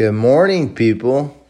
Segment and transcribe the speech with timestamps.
[0.00, 1.46] Good morning, people.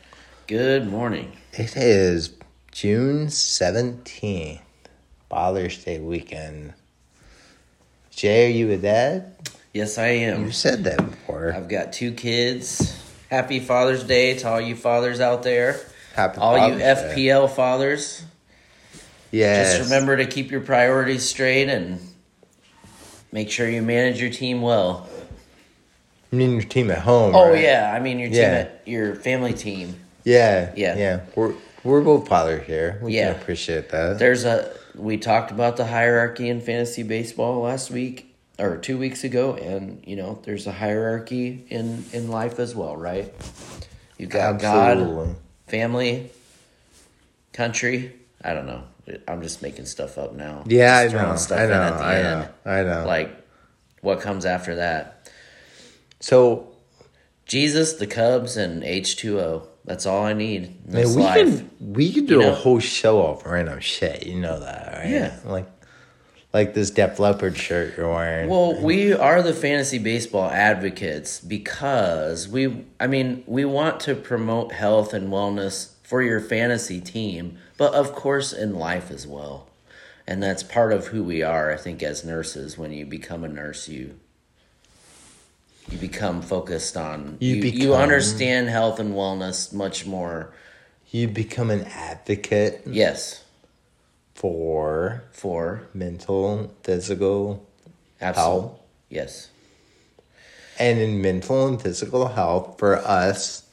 [0.49, 1.31] Good morning.
[1.53, 2.35] It is
[2.73, 4.59] June 17th,
[5.29, 6.75] Father's Day weekend.
[8.11, 9.37] Jay, are you a dad?
[9.73, 10.47] Yes, I am.
[10.47, 11.53] You said that before.
[11.55, 13.01] I've got two kids.
[13.31, 15.79] Happy Father's Day to all you fathers out there.
[16.17, 17.29] Happy all you Father's Day.
[17.29, 18.25] FPL fathers.
[19.31, 19.79] Yes.
[19.79, 22.01] Just remember to keep your priorities straight and
[23.31, 25.09] make sure you manage your team well.
[26.31, 27.35] You mean your team at home?
[27.35, 27.63] Oh right?
[27.63, 28.49] yeah, I mean your team, Yeah.
[28.67, 29.97] at, your family team.
[30.25, 30.73] Yeah.
[30.77, 30.97] Yeah.
[30.97, 31.21] Yeah.
[31.35, 32.99] We're, we're both fathers here.
[33.03, 33.33] We Yeah.
[33.33, 34.19] can appreciate that.
[34.19, 39.25] There's a we talked about the hierarchy in fantasy baseball last week or two weeks
[39.25, 43.33] ago, and you know there's a hierarchy in in life as well, right?
[44.19, 45.35] You got God,
[45.69, 46.31] family,
[47.53, 48.13] country.
[48.45, 48.83] I don't know.
[49.27, 50.63] I'm just making stuff up now.
[50.67, 51.37] Yeah, I Just know.
[51.37, 51.75] stuff I know.
[51.75, 52.49] I know.
[52.65, 53.05] I know.
[53.07, 53.35] Like,
[54.03, 55.20] what comes after that?
[56.21, 56.69] So,
[57.47, 59.67] Jesus, the Cubs, and H2O.
[59.85, 61.35] That's all I need in man, we life.
[61.37, 62.55] can we could do You a know?
[62.55, 64.27] whole show off random shit.
[64.27, 65.09] You know that, right?
[65.09, 65.37] Yeah.
[65.45, 65.67] Like,
[66.53, 68.49] like this Def Leppard shirt you're wearing.
[68.49, 74.73] Well, we are the fantasy baseball advocates because we, I mean, we want to promote
[74.73, 79.69] health and wellness for your fantasy team, but of course in life as well.
[80.27, 82.77] And that's part of who we are, I think, as nurses.
[82.77, 84.21] When you become a nurse, you
[85.91, 90.53] you become focused on You you, you understand health and wellness much more.
[91.11, 93.45] you become an advocate Yes,
[94.35, 97.67] for for mental, physical,
[98.21, 98.79] health.
[99.09, 99.51] Yes.
[100.79, 103.65] And in mental and physical health, for us,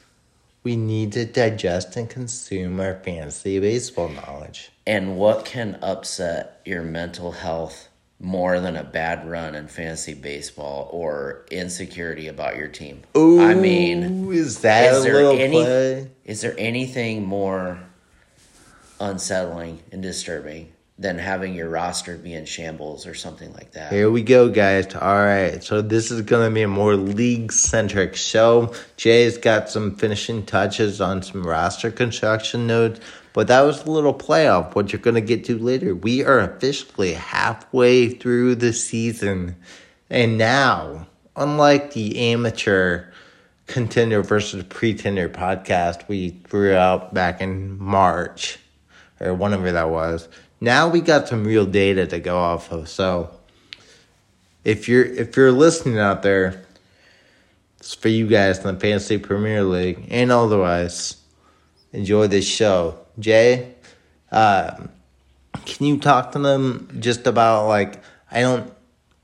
[0.63, 4.71] we need to digest and consume our fantasy baseball knowledge.
[4.85, 7.87] And what can upset your mental health
[8.19, 13.01] more than a bad run in fantasy baseball or insecurity about your team?
[13.15, 16.11] Ooh, I mean, is that is a there little any- play?
[16.25, 17.79] is there anything more
[18.99, 23.91] unsettling and disturbing than having your roster be in shambles or something like that?
[23.93, 24.95] Here we go, guys.
[24.95, 28.73] All right, so this is going to be a more league centric show.
[28.97, 32.99] Jay's got some finishing touches on some roster construction notes,
[33.37, 34.73] but that was a little playoff.
[34.73, 35.93] What you're going to get to later.
[35.93, 39.55] We are officially halfway through the season,
[40.09, 41.05] and now,
[41.35, 43.11] unlike the amateur
[43.67, 48.57] contender versus pretender podcast we threw out back in March
[49.19, 50.27] or whenever that was.
[50.59, 52.89] Now we got some real data to go off of.
[52.89, 53.29] So
[54.63, 56.65] if you're if you're listening out there,
[57.77, 61.17] it's for you guys in the Fantasy Premier League and otherwise.
[61.93, 63.03] Enjoy this show.
[63.19, 63.73] Jay,
[64.31, 64.89] um,
[65.65, 68.01] can you talk to them just about like
[68.31, 68.73] I don't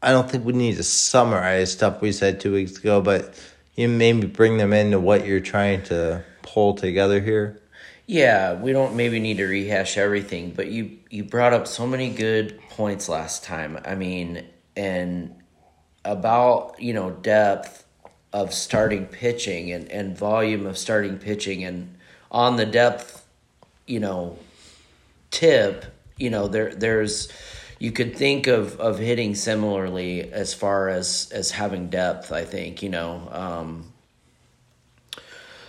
[0.01, 3.33] I don't think we need to summarize stuff we said two weeks ago, but
[3.75, 7.59] you maybe bring them into what you're trying to pull together here.
[8.05, 12.09] Yeah, we don't maybe need to rehash everything, but you you brought up so many
[12.09, 13.79] good points last time.
[13.85, 14.45] I mean,
[14.75, 15.33] and
[16.05, 17.85] about, you know, depth
[18.33, 21.95] of starting pitching and, and volume of starting pitching and
[22.31, 23.22] on the depth,
[23.85, 24.37] you know,
[25.31, 25.85] tip,
[26.17, 27.29] you know, there there's
[27.79, 32.81] you could think of of hitting similarly as far as as having depth, I think,
[32.81, 33.27] you know.
[33.31, 33.93] Um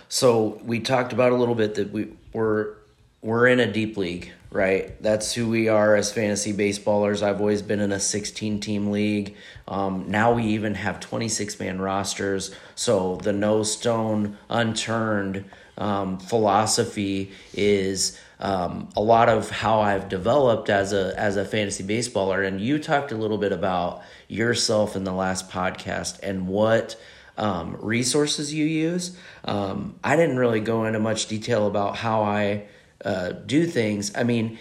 [0.07, 2.75] so we talked about a little bit that we we're
[3.21, 5.01] we're in a deep league, right?
[5.01, 7.23] That's who we are as fantasy baseballers.
[7.23, 9.35] I've always been in a 16 team league.
[9.67, 12.55] Um, now we even have 26 man rosters.
[12.75, 15.45] So the no stone unturned
[15.77, 21.83] um, philosophy is um, a lot of how I've developed as a as a fantasy
[21.83, 22.45] baseballer.
[22.45, 26.95] And you talked a little bit about yourself in the last podcast and what
[27.37, 29.17] um, resources you use.
[29.43, 32.63] Um, I didn't really go into much detail about how I
[33.03, 34.15] uh, do things.
[34.15, 34.57] I mean,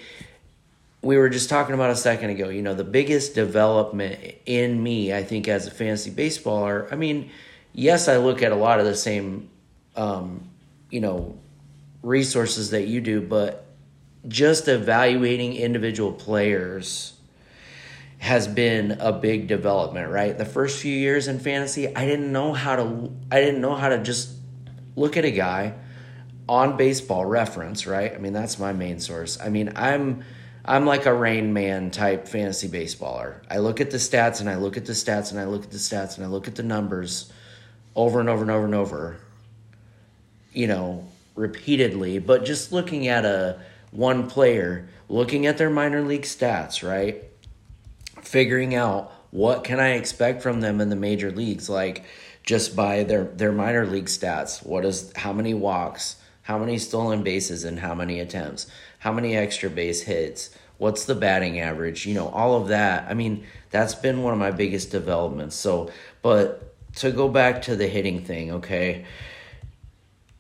[1.05, 5.13] we were just talking about a second ago, you know, the biggest development in me,
[5.13, 6.91] I think, as a fantasy baseballer.
[6.93, 7.31] I mean,
[7.73, 9.51] yes, I look at a lot of the same,
[9.97, 10.49] um,
[10.95, 11.37] you know,
[12.05, 13.67] resources that you do, but
[14.29, 17.15] just evaluating individual players
[18.19, 20.39] has been a big development, right?
[20.39, 23.89] The first few years in fantasy, I didn't know how to I didn't know how
[23.89, 24.31] to just
[24.95, 25.75] look at a guy
[26.49, 28.15] on baseball reference, right?
[28.15, 29.37] I mean, that's my main source.
[29.41, 30.23] I mean, I'm
[30.65, 33.43] I'm like a rain man type fantasy baseballer.
[33.51, 35.73] I look at the stats and I look at the stats and I look at
[35.73, 37.33] the stats and I look at the numbers
[37.97, 39.19] over and over and over and over.
[40.55, 43.61] You know, repeatedly, but just looking at a
[43.91, 47.25] one player, looking at their minor league stats, right?
[48.23, 52.05] Figuring out what can I expect from them in the major leagues like
[52.45, 54.65] just by their their minor league stats.
[54.65, 58.67] What is how many walks, how many stolen bases, and how many attempts,
[59.01, 60.51] how many extra base hits.
[60.79, 62.05] What's the batting average?
[62.05, 63.09] You know, all of that.
[63.09, 65.55] I mean, that's been one of my biggest developments.
[65.57, 65.91] So,
[66.21, 69.05] but to go back to the hitting thing, okay.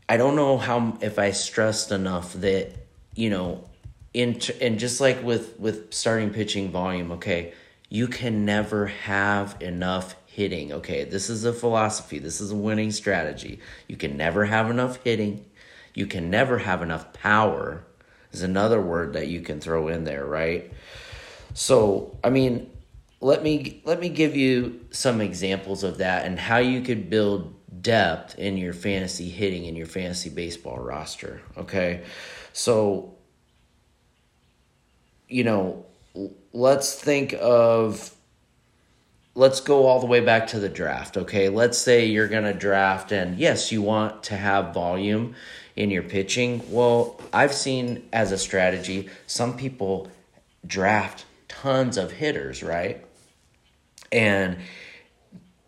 [0.09, 2.73] I don't know how if I stressed enough that
[3.15, 3.65] you know,
[4.13, 7.53] in and just like with with starting pitching volume, okay,
[7.89, 10.73] you can never have enough hitting.
[10.73, 12.19] Okay, this is a philosophy.
[12.19, 13.61] This is a winning strategy.
[13.89, 15.45] You can never have enough hitting.
[15.95, 17.85] You can never have enough power.
[18.33, 20.73] Is another word that you can throw in there, right?
[21.55, 22.69] So, I mean,
[23.21, 27.55] let me let me give you some examples of that and how you could build
[27.85, 32.03] depth in your fantasy hitting in your fantasy baseball roster, okay?
[32.53, 33.15] So,
[35.29, 35.87] you know,
[36.53, 38.11] let's think of
[39.37, 41.49] let's go all the way back to the draft, okay?
[41.49, 45.35] Let's say you're going to draft and yes, you want to have volume
[45.77, 46.63] in your pitching.
[46.69, 50.09] Well, I've seen as a strategy, some people
[50.67, 53.05] draft tons of hitters, right?
[54.13, 54.59] And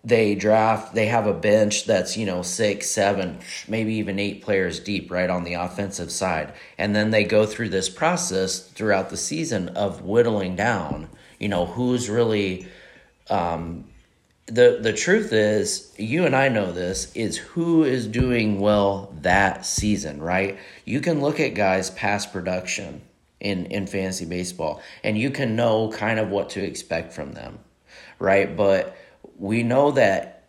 [0.06, 4.78] they draft, they have a bench that's, you know, six, seven, maybe even eight players
[4.78, 6.52] deep, right, on the offensive side.
[6.78, 11.08] And then they go through this process throughout the season of whittling down,
[11.40, 12.68] you know, who's really
[13.30, 13.84] um,
[14.46, 19.66] the the truth is you and I know this is who is doing well that
[19.66, 20.56] season, right?
[20.84, 23.00] You can look at guys past production
[23.40, 27.58] in in fantasy baseball and you can know kind of what to expect from them,
[28.20, 28.56] right?
[28.56, 28.96] But
[29.38, 30.44] we know that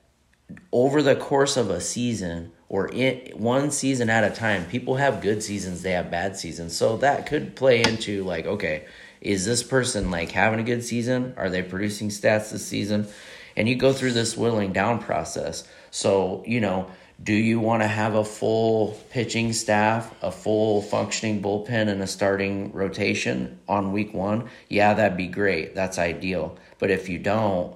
[0.72, 5.22] over the course of a season or in one season at a time, people have
[5.22, 6.76] good seasons, they have bad seasons.
[6.76, 8.86] So that could play into like okay,
[9.22, 11.34] is this person like having a good season?
[11.38, 13.08] Are they producing stats this season?
[13.56, 15.68] And you go through this whittling down process.
[15.90, 16.92] So, you know,
[17.24, 22.08] do you want to have a full pitching staff, a full functioning bullpen, and a
[22.08, 24.50] starting rotation on week one?
[24.70, 25.74] Yeah, that'd be great.
[25.74, 26.58] That's ideal.
[26.78, 27.76] But if you don't,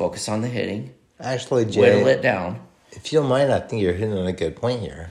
[0.00, 0.94] focus on the hitting.
[1.20, 2.58] Actually, Jay, whittle it down.
[2.92, 5.10] If you don't mind, I think you're hitting on a good point here.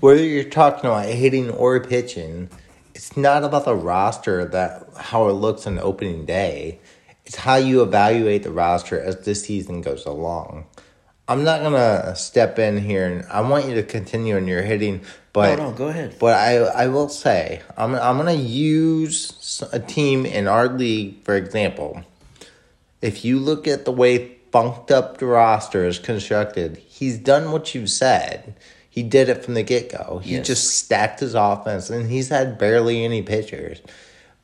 [0.00, 2.50] Whether you're talking about hitting or pitching,
[2.96, 6.80] it's not about the roster that how it looks on opening day.
[7.24, 10.66] It's how you evaluate the roster as the season goes along.
[11.28, 15.02] I'm not gonna step in here, and I want you to continue on your hitting.
[15.32, 16.16] But no, no, go ahead.
[16.18, 21.36] But I, I will say, I'm, I'm gonna use a team in our league, for
[21.36, 22.02] example.
[23.04, 27.74] If you look at the way funked up the roster is constructed, he's done what
[27.74, 28.56] you've said.
[28.88, 30.20] He did it from the get go.
[30.24, 30.46] He yes.
[30.46, 33.82] just stacked his offense, and he's had barely any pitchers.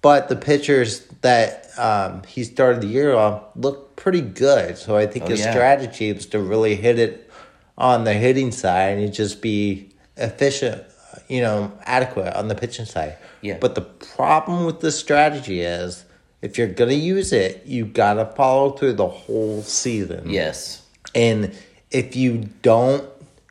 [0.02, 4.76] But the pitchers that um, he started the year off looked pretty good.
[4.76, 5.52] So I think oh, his yeah.
[5.52, 7.30] strategy was to really hit it
[7.78, 10.82] on the hitting side and just be efficient,
[11.28, 13.16] you know, adequate on the pitching side.
[13.40, 13.56] Yeah.
[13.58, 16.04] But the problem with this strategy is
[16.42, 20.30] if you're gonna use it, you gotta follow through the whole season.
[20.30, 20.82] Yes.
[21.14, 21.56] And
[21.90, 23.04] if you don't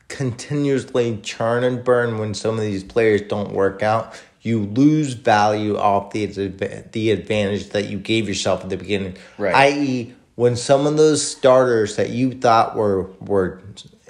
[0.08, 5.76] continuously churn and burn when some of these players don't work out, you lose value
[5.76, 9.16] off the the advantage that you gave yourself at the beginning.
[9.38, 9.54] Right.
[9.54, 13.60] I.e., when some of those starters that you thought were were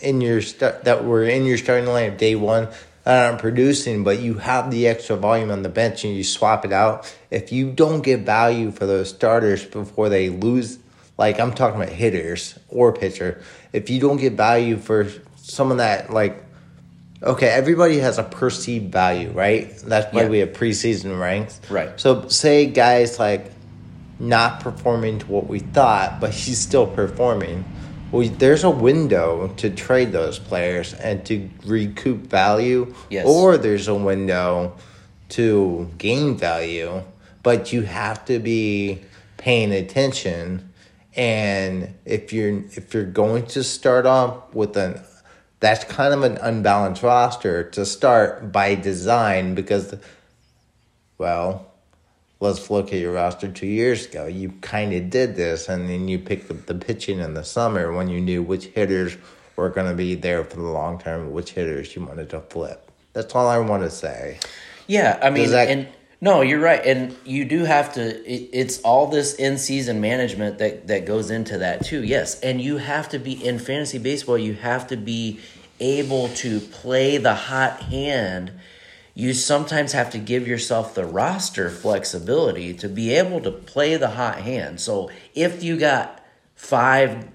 [0.01, 2.69] in your st- that were in your starting lineup day one
[3.05, 6.65] that aren't producing, but you have the extra volume on the bench and you swap
[6.65, 7.13] it out.
[7.31, 10.79] If you don't get value for those starters before they lose,
[11.17, 13.43] like I'm talking about hitters or pitcher,
[13.73, 16.45] if you don't get value for someone that like
[17.23, 20.29] okay everybody has a perceived value right that's why yeah.
[20.29, 23.53] we have preseason ranks right so say guys like
[24.19, 27.65] not performing to what we thought but he's still performing
[28.13, 33.27] well there's a window to trade those players and to recoup value yes.
[33.27, 34.75] or there's a window
[35.29, 37.03] to gain value
[37.43, 39.01] but you have to be
[39.37, 40.73] paying attention
[41.17, 45.01] and if you're if you're going to start off with an
[45.61, 49.95] that's kind of an unbalanced roster to start by design because,
[51.19, 51.70] well,
[52.41, 54.27] let's look at your roster two years ago.
[54.27, 57.93] You kind of did this, and then you picked up the pitching in the summer
[57.93, 59.17] when you knew which hitters
[59.57, 62.91] were going to be there for the long term, which hitters you wanted to flip.
[63.13, 64.39] That's all I want to say.
[64.87, 65.89] Yeah, I mean, that, and
[66.21, 68.03] no, you're right, and you do have to.
[68.03, 72.03] It, it's all this in season management that that goes into that too.
[72.03, 74.39] Yes, and you have to be in fantasy baseball.
[74.39, 75.41] You have to be
[75.79, 78.53] able to play the hot hand.
[79.15, 84.11] You sometimes have to give yourself the roster flexibility to be able to play the
[84.11, 84.81] hot hand.
[84.81, 86.25] So if you got
[86.55, 87.29] five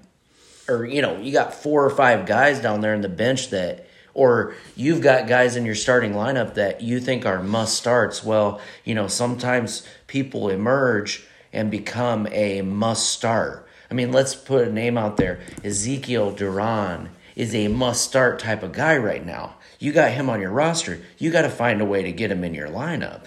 [0.68, 3.86] or you know, you got four or five guys down there in the bench that
[4.14, 8.24] or you've got guys in your starting lineup that you think are must starts.
[8.24, 13.68] Well, you know, sometimes people emerge and become a must start.
[13.90, 15.40] I mean, let's put a name out there.
[15.62, 19.55] Ezekiel Duran is a must start type of guy right now.
[19.78, 21.00] You got him on your roster.
[21.18, 23.24] You got to find a way to get him in your lineup.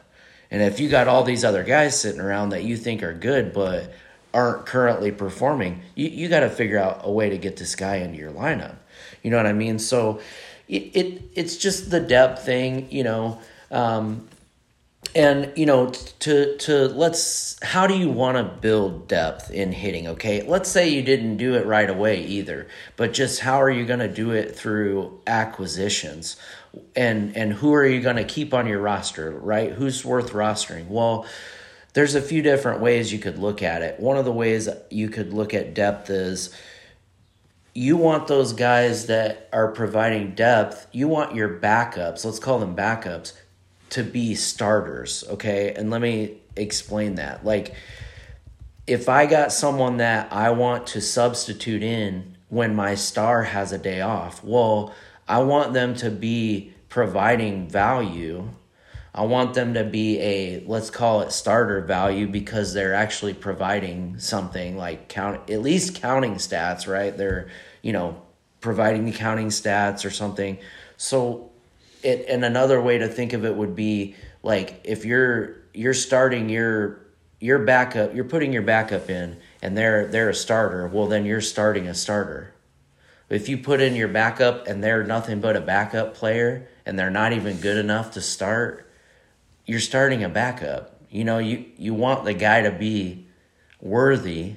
[0.51, 3.53] And if you got all these other guys sitting around that you think are good
[3.53, 3.93] but
[4.33, 7.97] aren't currently performing, you, you got to figure out a way to get this guy
[7.97, 8.75] into your lineup.
[9.21, 9.79] You know what I mean?
[9.79, 10.19] So
[10.67, 13.39] it, it it's just the depth thing, you know.
[13.71, 14.27] Um,
[15.15, 15.89] and you know
[16.19, 20.43] to to let's how do you want to build depth in hitting okay?
[20.43, 23.99] Let's say you didn't do it right away either but just how are you going
[23.99, 26.37] to do it through acquisitions?
[26.95, 29.71] And and who are you going to keep on your roster right?
[29.71, 30.87] Who's worth rostering?
[30.87, 31.25] Well
[31.93, 33.99] there's a few different ways you could look at it.
[33.99, 36.55] One of the ways you could look at depth is
[37.73, 42.75] you want those guys that are providing depth, you want your backups, let's call them
[42.75, 43.33] backups,
[43.91, 45.73] to be starters, okay?
[45.73, 47.45] And let me explain that.
[47.45, 47.73] Like,
[48.87, 53.77] if I got someone that I want to substitute in when my star has a
[53.77, 54.93] day off, well,
[55.27, 58.49] I want them to be providing value.
[59.13, 64.17] I want them to be a let's call it starter value because they're actually providing
[64.17, 67.15] something like count at least counting stats, right?
[67.15, 67.49] They're
[67.81, 68.21] you know,
[68.61, 70.57] providing the counting stats or something.
[70.97, 71.48] So
[72.03, 76.49] it and another way to think of it would be like if you're you're starting
[76.49, 77.05] your
[77.39, 81.41] your backup, you're putting your backup in and they're they're a starter, well then you're
[81.41, 82.53] starting a starter.
[83.29, 87.11] If you put in your backup and they're nothing but a backup player and they're
[87.11, 88.91] not even good enough to start,
[89.65, 90.99] you're starting a backup.
[91.09, 93.27] You know, you you want the guy to be
[93.79, 94.55] worthy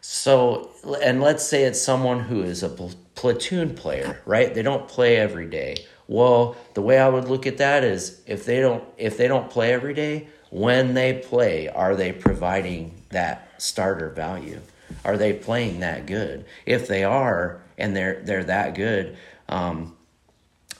[0.00, 0.70] so,
[1.02, 4.52] and let's say it's someone who is a platoon player, right?
[4.54, 5.76] They don't play every day.
[6.10, 9.48] Well, the way I would look at that is if they don't if they don't
[9.48, 14.60] play every day, when they play, are they providing that starter value?
[15.04, 16.46] Are they playing that good?
[16.66, 19.96] If they are and they're they're that good, um,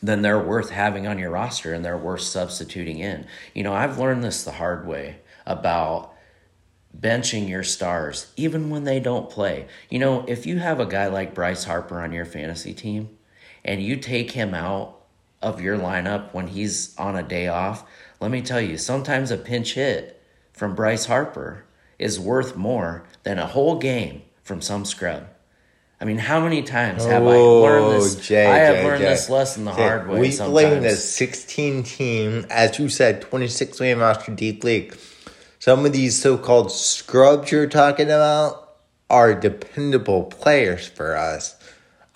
[0.03, 3.25] then they're worth having on your roster and they're worth substituting in.
[3.55, 6.13] You know, I've learned this the hard way about
[6.99, 9.69] benching your stars, even when they don't play.
[9.91, 13.17] You know, if you have a guy like Bryce Harper on your fantasy team
[13.65, 15.00] and you take him out
[15.43, 17.85] of your lineup when he's on a day off,
[18.21, 21.65] let me tell you, sometimes a pinch hit from Bryce Harper
[21.99, 25.27] is worth more than a whole game from some scrub.
[26.01, 28.17] I mean, how many times have I oh, learned this?
[28.17, 29.09] Oh, Jay, I have Jay, learned Jay.
[29.11, 30.21] this lesson the hard way.
[30.21, 34.97] We play in a 16 team, as you said, 26 man roster deep league
[35.61, 38.77] some of these so called scrubs you're talking about
[39.11, 41.55] are dependable players for us.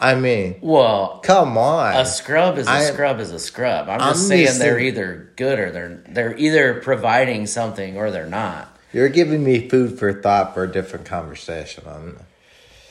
[0.04, 1.96] I mean, well, come on.
[1.96, 3.88] A scrub is a I, scrub is a scrub.
[3.88, 8.11] I'm just I'm saying just they're either good or they're they're either providing something or
[8.11, 8.76] they're not.
[8.92, 11.84] You're giving me food for thought for a different conversation.
[11.88, 12.18] I'm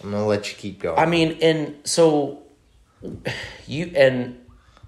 [0.03, 0.97] I'm gonna let you keep going.
[0.97, 2.41] I mean, and so
[3.67, 4.42] you and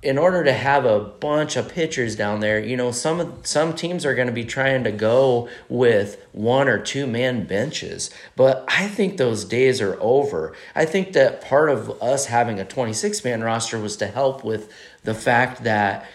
[0.05, 4.05] in order to have a bunch of pitchers down there, you know, some some teams
[4.05, 8.11] are going to be trying to go with one or two man benches.
[8.35, 10.53] But I think those days are over.
[10.75, 14.71] I think that part of us having a 26 man roster was to help with
[15.03, 16.05] the fact that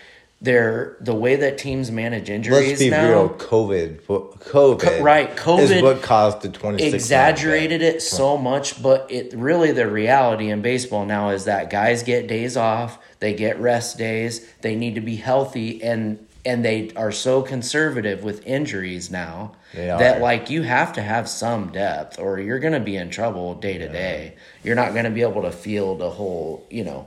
[0.41, 2.69] they're the way that teams manage injuries.
[2.69, 3.29] Let's be now, real.
[3.29, 5.37] COVID, COVID, co- right?
[5.37, 6.83] COVID is what caused the twenty.
[6.83, 12.03] Exaggerated it so much, but it really the reality in baseball now is that guys
[12.03, 14.47] get days off they get rest days.
[14.63, 19.53] They need to be healthy and and they are so conservative with injuries now
[19.99, 23.55] that like you have to have some depth or you're going to be in trouble
[23.55, 24.35] day to day.
[24.65, 27.07] You're not going to be able to field a whole, you know,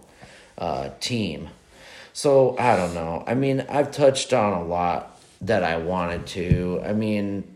[0.58, 1.50] uh, team.
[2.14, 3.24] So I don't know.
[3.26, 6.82] I mean, I've touched on a lot that I wanted to.
[6.86, 7.56] I mean,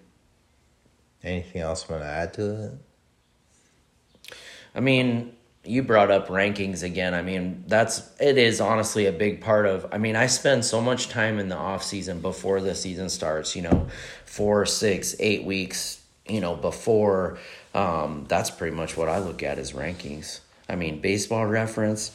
[1.23, 4.33] anything else you want to add to it?
[4.73, 5.36] I mean,
[5.67, 7.13] you brought up rankings again.
[7.13, 10.81] I mean, that's it is honestly a big part of I mean, I spend so
[10.81, 13.87] much time in the off season before the season starts, you know,
[14.25, 17.37] four, six, eight weeks, you know, before
[17.73, 20.39] um, that's pretty much what I look at as rankings.
[20.67, 22.11] I mean, baseball reference,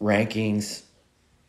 [0.00, 0.82] rankings.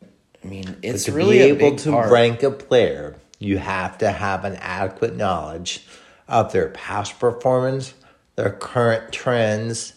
[0.02, 2.10] I mean, it's really be able to part.
[2.10, 5.86] rank a player, you have to have an adequate knowledge
[6.28, 7.94] of their past performance,
[8.36, 9.92] their current trends,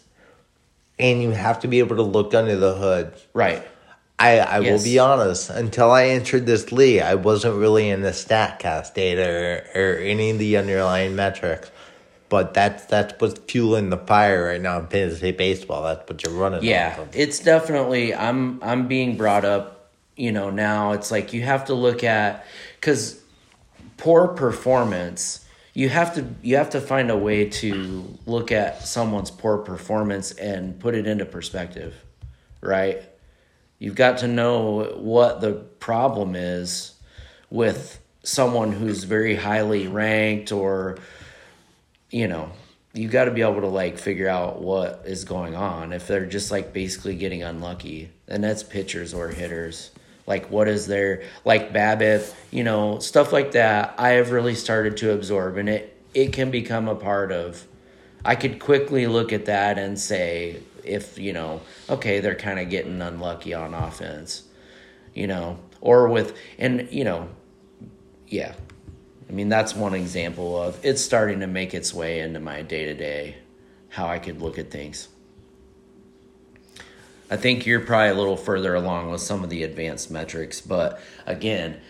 [0.99, 3.13] and you have to be able to look under the hood.
[3.33, 3.65] Right.
[4.19, 4.71] I, I yes.
[4.71, 9.63] will be honest, until I entered this league, I wasn't really in the StatCast data
[9.75, 11.69] or, or any of the underlying metrics.
[12.29, 15.83] But that's that's what's fueling the fire right now in fantasy baseball.
[15.83, 16.61] That's what you're running.
[16.61, 21.65] Yeah, it's definitely I'm I'm being brought up, you know, now it's like you have
[21.65, 22.45] to look at
[22.81, 23.21] cuz
[23.95, 25.45] poor performance,
[25.77, 30.31] you have to you have to find a way to look at someone's poor performance
[30.31, 31.93] and put it into perspective,
[32.61, 33.03] right?
[33.77, 36.95] You've got to know what the problem is
[37.51, 40.97] with someone who's very highly ranked or
[42.09, 42.49] you know,
[42.93, 46.25] you've got to be able to like figure out what is going on if they're
[46.25, 48.09] just like basically getting unlucky.
[48.27, 49.91] And that's pitchers or hitters.
[50.27, 53.95] Like what is their like BABIP, you know, stuff like that.
[53.97, 57.65] I have really started to absorb and it it can become a part of
[58.25, 62.69] I could quickly look at that and say if, you know, okay, they're kind of
[62.69, 64.43] getting unlucky on offense.
[65.15, 67.29] You know, or with and you know,
[68.27, 68.53] yeah,
[69.29, 72.85] I mean, that's one example of it's starting to make its way into my day
[72.85, 73.37] to day,
[73.89, 75.07] how I could look at things.
[77.29, 81.01] I think you're probably a little further along with some of the advanced metrics, but
[81.25, 81.81] again,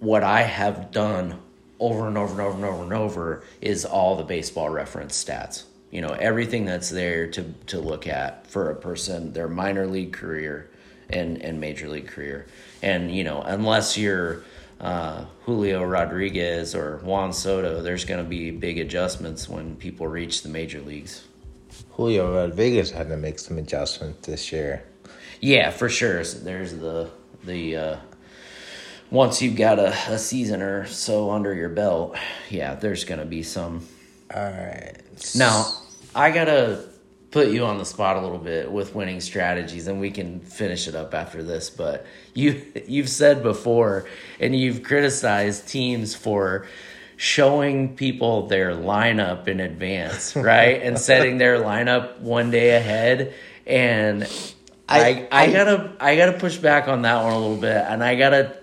[0.00, 1.40] what I have done
[1.78, 5.64] over and over and over and over and over is all the baseball reference stats.
[5.90, 10.12] You know, everything that's there to, to look at for a person, their minor league
[10.12, 10.70] career
[11.08, 12.46] and, and major league career.
[12.82, 14.44] And, you know, unless you're
[14.80, 20.42] uh, Julio Rodriguez or Juan Soto, there's going to be big adjustments when people reach
[20.42, 21.24] the major leagues.
[21.92, 24.84] Julio Rodriguez had to make some adjustments this year.
[25.40, 26.22] Yeah, for sure.
[26.24, 27.10] So there's the
[27.44, 27.96] the uh,
[29.10, 32.16] once you've got a, a season or so under your belt,
[32.48, 33.86] yeah, there's going to be some.
[34.34, 34.96] All right.
[35.34, 35.72] Now,
[36.14, 36.84] I gotta
[37.30, 40.88] put you on the spot a little bit with winning strategies and we can finish
[40.88, 44.06] it up after this but you you've said before
[44.40, 46.66] and you've criticized teams for
[47.20, 50.80] showing people their lineup in advance right?
[50.80, 53.34] And setting their lineup one day ahead.
[53.66, 54.22] And
[54.88, 57.76] I, I, I gotta I gotta push back on that one a little bit.
[57.76, 58.56] And I gotta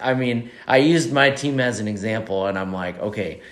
[0.00, 3.42] I mean I used my team as an example and I'm like okay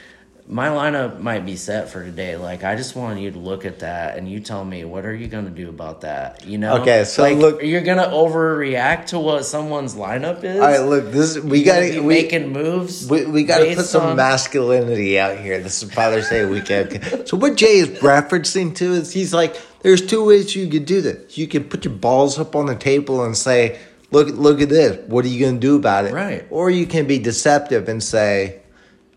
[0.48, 2.36] my lineup might be set for today.
[2.36, 5.14] Like, I just want you to look at that and you tell me what are
[5.14, 6.46] you going to do about that?
[6.46, 6.82] You know?
[6.82, 10.60] Okay, so like, look, you're going to overreact to what someone's lineup is.
[10.60, 13.08] All right, look, this we got to we, making moves.
[13.10, 14.16] We, we got to put some on...
[14.16, 15.60] masculinity out here.
[15.60, 17.28] This is Father's Day weekend.
[17.28, 21.00] so what Jay is referencing to is he's like, there's two ways you can do
[21.00, 21.36] this.
[21.36, 23.80] You can put your balls up on the table and say,
[24.12, 25.08] look, look at this.
[25.08, 26.12] What are you going to do about it?
[26.12, 26.46] Right.
[26.50, 28.60] Or you can be deceptive and say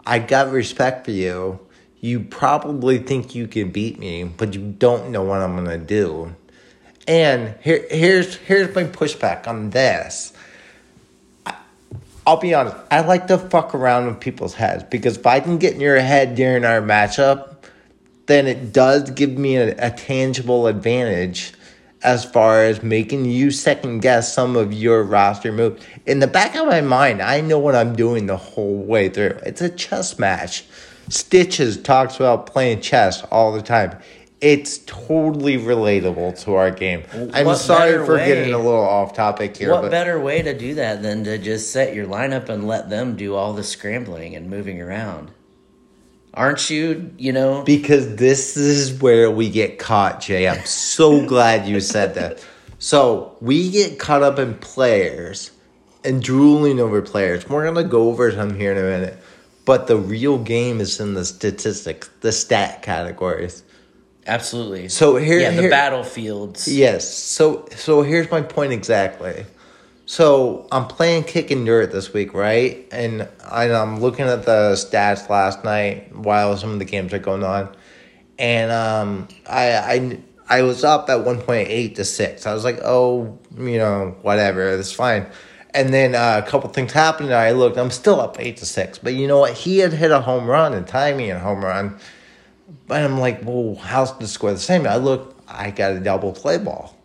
[0.10, 1.60] I got respect for you.
[2.02, 6.34] You probably think you can beat me, but you don't know what I'm gonna do.
[7.08, 10.34] And here, here's here's my pushback on this.
[12.26, 12.76] I'll be honest.
[12.90, 16.00] I like to fuck around with people's heads because if I can get in your
[16.00, 17.58] head during our matchup,
[18.26, 21.54] then it does give me a, a tangible advantage
[22.02, 25.84] as far as making you second guess some of your roster moves.
[26.06, 29.38] In the back of my mind, I know what I'm doing the whole way through.
[29.46, 30.66] It's a chess match.
[31.10, 33.98] Stitches talks about playing chess all the time.
[34.42, 37.04] It's totally relatable to our game.
[37.34, 39.72] I'm what sorry for way, getting a little off topic here.
[39.72, 42.90] What but, better way to do that than to just set your lineup and let
[42.90, 45.32] them do all the scrambling and moving around?
[46.34, 47.64] Aren't you, you know?
[47.64, 50.48] Because this is where we get caught, Jay.
[50.48, 52.46] I'm so glad you said that.
[52.78, 55.52] So we get caught up in players
[56.04, 57.48] and drooling over players.
[57.48, 59.18] We're going to go over some here in a minute.
[59.66, 63.64] But the real game is in the statistics, the stat categories.
[64.26, 64.90] Absolutely.
[64.90, 66.68] So here, yeah, the here, battlefields.
[66.68, 67.12] Yes.
[67.12, 69.46] So so here's my point exactly.
[70.10, 72.88] So I'm playing kick and dirt this week, right?
[72.92, 77.44] And I'm looking at the stats last night while some of the games are going
[77.44, 77.76] on,
[78.40, 80.20] and um, I I
[80.50, 82.48] I was up at one point eight to six.
[82.48, 85.28] I was like, oh, you know, whatever, it's fine.
[85.76, 87.78] And then uh, a couple things happened, and I looked.
[87.78, 89.54] I'm still up eight to six, but you know what?
[89.54, 92.00] He had hit a home run and timing a home run,
[92.88, 94.88] but I'm like, well, how's the score the same?
[94.88, 96.99] I look, I got a double play ball.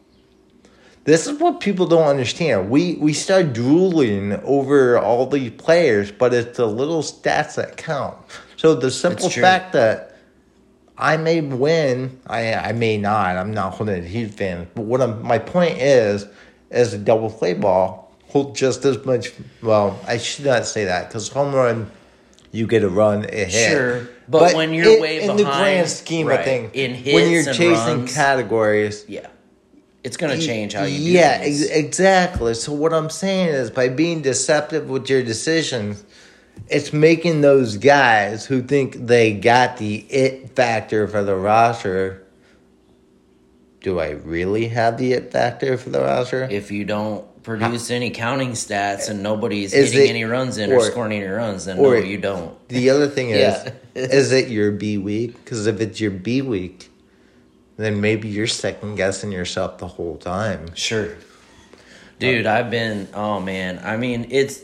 [1.05, 2.71] This is what people don't understand.
[2.71, 8.17] We we start drooling over all these players, but it's the little stats that count.
[8.57, 10.17] So the simple fact that
[10.97, 13.37] I may win, I I may not.
[13.37, 14.67] I'm not holding a huge fan.
[14.75, 16.27] But what I'm, my point is,
[16.71, 19.33] is a double play ball hold just as much.
[19.63, 21.91] Well, I should not say that because home run,
[22.51, 23.51] you get a run, a hit.
[23.51, 26.71] Sure, but, but when you're it, way in behind, the grand scheme right, of things,
[26.73, 29.29] in when you're chasing runs, categories, yeah
[30.05, 33.89] it's going to change how you yeah ex- exactly so what i'm saying is by
[33.89, 36.05] being deceptive with your decisions
[36.69, 42.23] it's making those guys who think they got the it factor for the roster.
[43.81, 46.45] Do I really have the it factor for the roster?
[46.51, 50.73] If you don't produce any counting stats and nobody's Is hitting it- any runs in
[50.73, 52.57] or, or- scoring any runs, then or- no, you don't.
[52.69, 53.71] The other thing is, Yeah.
[53.95, 55.35] is it your B week?
[55.45, 56.89] Because if it's your B week,
[57.77, 60.75] then maybe you're second guessing yourself the whole time.
[60.75, 61.17] Sure.
[62.19, 63.81] Dude, I've been oh man.
[63.83, 64.63] I mean, it's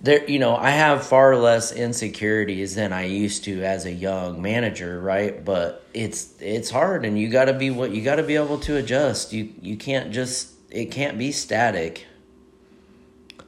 [0.00, 4.40] there you know, I have far less insecurities than I used to as a young
[4.40, 5.44] manager, right?
[5.44, 8.58] But it's it's hard and you got to be what you got to be able
[8.60, 9.32] to adjust.
[9.32, 12.06] You you can't just it can't be static.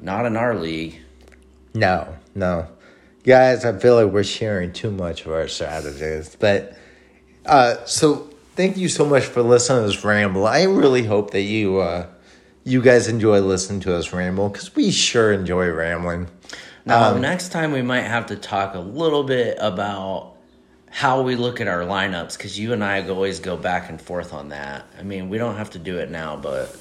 [0.00, 1.00] Not in our league.
[1.74, 2.68] No, no.
[3.24, 6.36] Guys, I feel like we're sharing too much of our strategies.
[6.36, 6.76] But
[7.46, 8.27] uh so
[8.58, 10.44] thank you so much for listening to this ramble.
[10.44, 12.06] I really hope that you uh
[12.64, 16.26] you guys enjoy listening to us ramble because we sure enjoy rambling.
[16.84, 20.34] Now, Um, next time we might have to talk a little bit about
[20.90, 24.34] how we look at our lineups because you and I always go back and forth
[24.34, 24.86] on that.
[24.98, 26.76] I mean, we don't have to do it now, but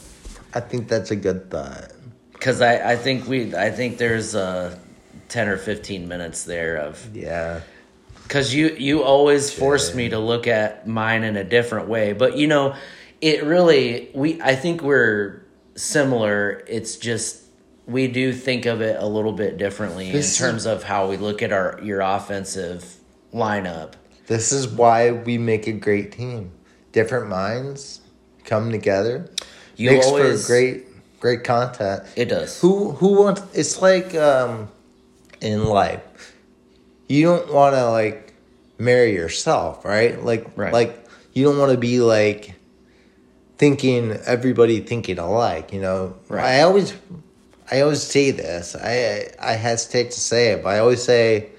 [0.53, 1.91] I think that's a good thought.
[2.33, 4.75] because I, I think we I think there's uh,
[5.29, 7.61] ten or fifteen minutes there of Yeah.
[8.27, 12.35] Because you you always force me to look at mine in a different way, but
[12.37, 12.75] you know,
[13.21, 15.41] it really we I think we're
[15.75, 16.63] similar.
[16.67, 17.43] It's just
[17.85, 21.15] we do think of it a little bit differently This in terms of how we
[21.17, 22.97] look at our your offensive
[23.33, 23.93] lineup.
[24.27, 26.51] This is why we make a great team.
[26.91, 28.01] Different minds
[28.43, 29.29] come together.
[29.77, 30.85] You makes always- for great
[31.21, 32.03] great content.
[32.17, 32.59] It does.
[32.59, 34.67] Who who wants it's like um
[35.39, 36.01] in life.
[37.07, 38.33] You don't want to like
[38.77, 40.21] marry yourself, right?
[40.23, 40.73] Like Right.
[40.73, 42.53] like you don't want to be like
[43.57, 46.15] thinking everybody thinking alike, you know.
[46.29, 46.57] Right.
[46.57, 46.93] I always
[47.71, 48.75] I always say this.
[48.75, 51.49] I I hesitate to say it, but I always say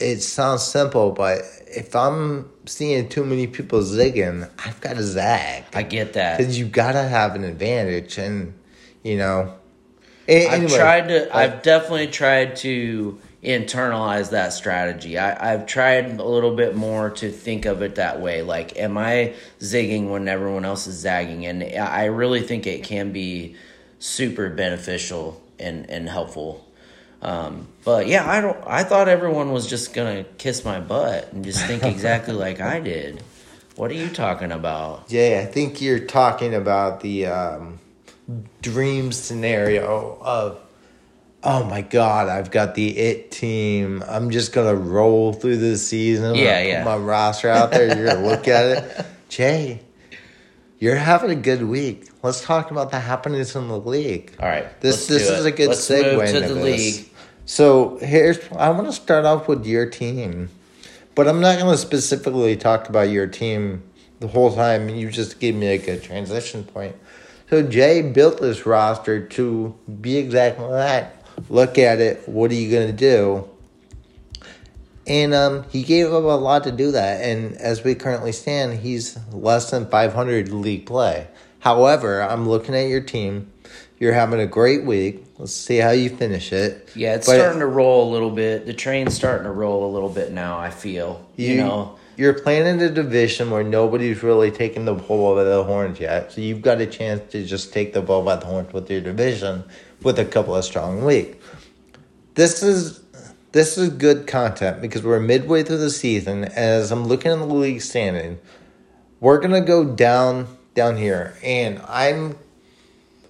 [0.00, 5.64] it sounds simple, but if I'm seeing too many people zigging, I've got to zag.
[5.72, 6.38] I get that.
[6.38, 8.54] Because you gotta have an advantage, and
[9.02, 9.54] you know.
[10.26, 11.34] A- I've tried to.
[11.36, 15.18] I've definitely tried to internalize that strategy.
[15.18, 18.42] I, I've tried a little bit more to think of it that way.
[18.42, 21.46] Like, am I zigging when everyone else is zagging?
[21.46, 23.56] And I really think it can be
[23.98, 26.66] super beneficial and and helpful.
[27.22, 28.58] Um, but yeah, I don't.
[28.66, 32.80] I thought everyone was just gonna kiss my butt and just think exactly like I
[32.80, 33.22] did.
[33.76, 35.08] What are you talking about?
[35.08, 37.80] Jay, I think you're talking about the um,
[38.62, 40.60] dream scenario of,
[41.44, 44.02] oh my god, I've got the it team.
[44.08, 46.34] I'm just gonna roll through the season.
[46.34, 46.84] Yeah, yeah.
[46.84, 47.96] My roster out there.
[47.96, 49.80] You're gonna look at it, Jay.
[50.78, 52.08] You're having a good week.
[52.22, 54.32] Let's talk about the happenings in the league.
[54.40, 55.48] All right, This this is it.
[55.48, 56.64] a good Let's segue to the this.
[56.98, 57.08] league.
[57.46, 60.50] So here's I want to start off with your team,
[61.14, 63.82] but I'm not going to specifically talk about your team
[64.20, 64.88] the whole time.
[64.88, 66.96] You just gave me a good transition point.
[67.50, 71.23] So Jay built this roster to be exactly that.
[71.48, 72.28] Look at it.
[72.28, 73.48] What are you going to do?
[75.06, 77.22] And um, he gave up a lot to do that.
[77.22, 81.28] And as we currently stand, he's less than 500 league play.
[81.60, 83.50] However, I'm looking at your team.
[83.98, 85.24] You're having a great week.
[85.38, 86.90] Let's see how you finish it.
[86.94, 88.66] Yeah, it's But starting to roll a little bit.
[88.66, 90.58] The train's starting to roll a little bit now.
[90.58, 91.98] I feel you, know.
[92.16, 96.32] you're playing in a division where nobody's really taking the bull by the horns yet.
[96.32, 99.00] So you've got a chance to just take the bull by the horns with your
[99.00, 99.64] division
[100.04, 101.36] with a couple of strong weeks.
[102.34, 103.00] This is
[103.52, 106.44] this is good content because we're midway through the season.
[106.44, 108.38] As I'm looking at the league standing,
[109.20, 112.36] we're gonna go down down here, and I'm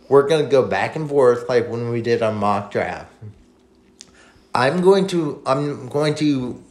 [0.08, 3.12] we're gonna go back and forth like when we did our mock draft.
[4.54, 6.62] I'm going to I'm going to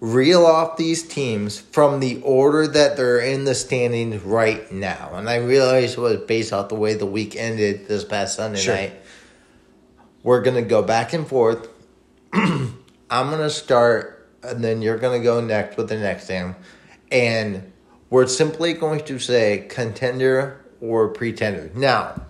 [0.00, 5.10] reel off these teams from the order that they're in the standings right now.
[5.14, 8.60] And I realize it was based off the way the week ended this past Sunday
[8.60, 8.74] Sure.
[8.74, 8.92] night.
[10.24, 11.68] We're gonna go back and forth.
[12.32, 12.74] I'm
[13.10, 16.56] gonna start and then you're gonna go next with the next team.
[17.12, 17.72] And
[18.10, 21.70] we're simply going to say contender or pretender.
[21.74, 22.22] Now,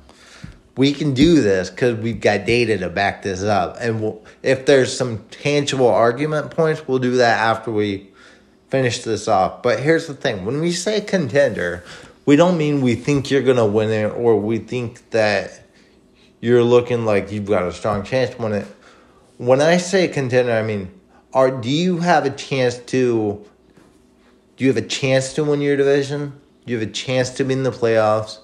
[0.77, 3.77] we can do this because we've got data to back this up.
[3.81, 8.11] And we'll, if there's some tangible argument points, we'll do that after we
[8.69, 9.63] finish this off.
[9.63, 11.85] But here's the thing when we say contender,
[12.27, 15.64] we don't mean we think you're going to win it or we think that
[16.45, 18.67] you're looking like you've got a strong chance to win it.
[19.39, 20.91] When I say contender, I mean,
[21.33, 23.43] are do you have a chance to
[24.59, 26.39] do you have a chance to win your division?
[26.67, 28.41] Do you have a chance to be in the playoffs?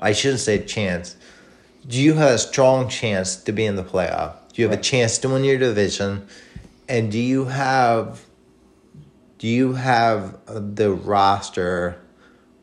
[0.00, 1.14] I shouldn't say chance.
[1.86, 4.32] Do you have a strong chance to be in the playoff?
[4.52, 4.84] Do you have Right.
[4.84, 6.26] a chance to win your division?
[6.88, 8.22] And do you have
[9.38, 11.96] do you have the roster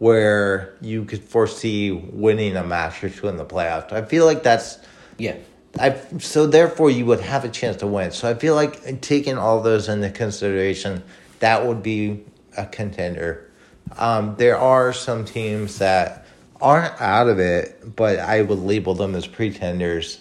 [0.01, 3.91] where you could foresee winning a match or two in the playoffs?
[3.91, 4.79] I feel like that's
[5.19, 5.35] Yeah.
[5.77, 8.09] I so therefore you would have a chance to win.
[8.09, 11.03] So I feel like taking all those into consideration,
[11.37, 12.23] that would be
[12.57, 13.47] a contender.
[13.95, 16.25] Um, there are some teams that
[16.59, 20.19] aren't out of it, but I would label them as pretenders.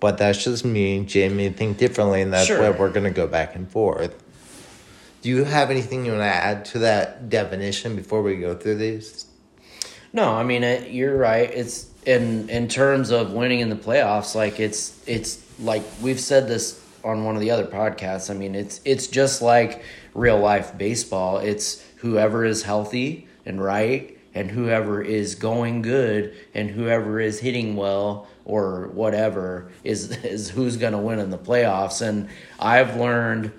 [0.00, 1.02] But that's just me.
[1.06, 2.60] Jay may think differently, and that's Sure.
[2.60, 4.21] why we're going to go back and forth.
[5.22, 8.74] Do you have anything you want to add to that definition before we go through
[8.74, 9.26] these?
[10.12, 11.48] No, I mean it, you're right.
[11.48, 14.34] It's in in terms of winning in the playoffs.
[14.34, 18.30] Like it's it's like we've said this on one of the other podcasts.
[18.30, 21.38] I mean it's it's just like real life baseball.
[21.38, 27.76] It's whoever is healthy and right, and whoever is going good, and whoever is hitting
[27.76, 32.04] well or whatever is is who's going to win in the playoffs.
[32.04, 33.52] And I've learned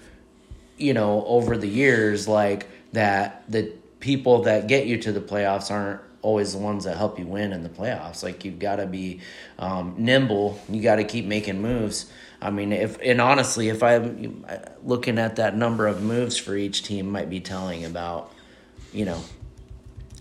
[0.83, 5.71] you know, over the years, like that the people that get you to the playoffs
[5.71, 8.21] aren't always the ones that help you win in the playoffs.
[8.21, 9.21] Like you've got to be
[9.59, 10.59] um, nimble.
[10.69, 12.11] You got to keep making moves.
[12.41, 14.45] I mean, if and honestly, if I'm
[14.83, 18.33] looking at that number of moves for each team, might be telling about,
[18.91, 19.21] you know,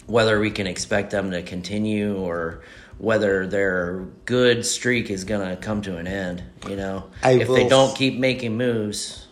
[0.07, 2.63] whether we can expect them to continue or
[2.99, 6.45] whether their good streak is going to come to an end.
[6.69, 9.27] You know, I if they don't keep making moves.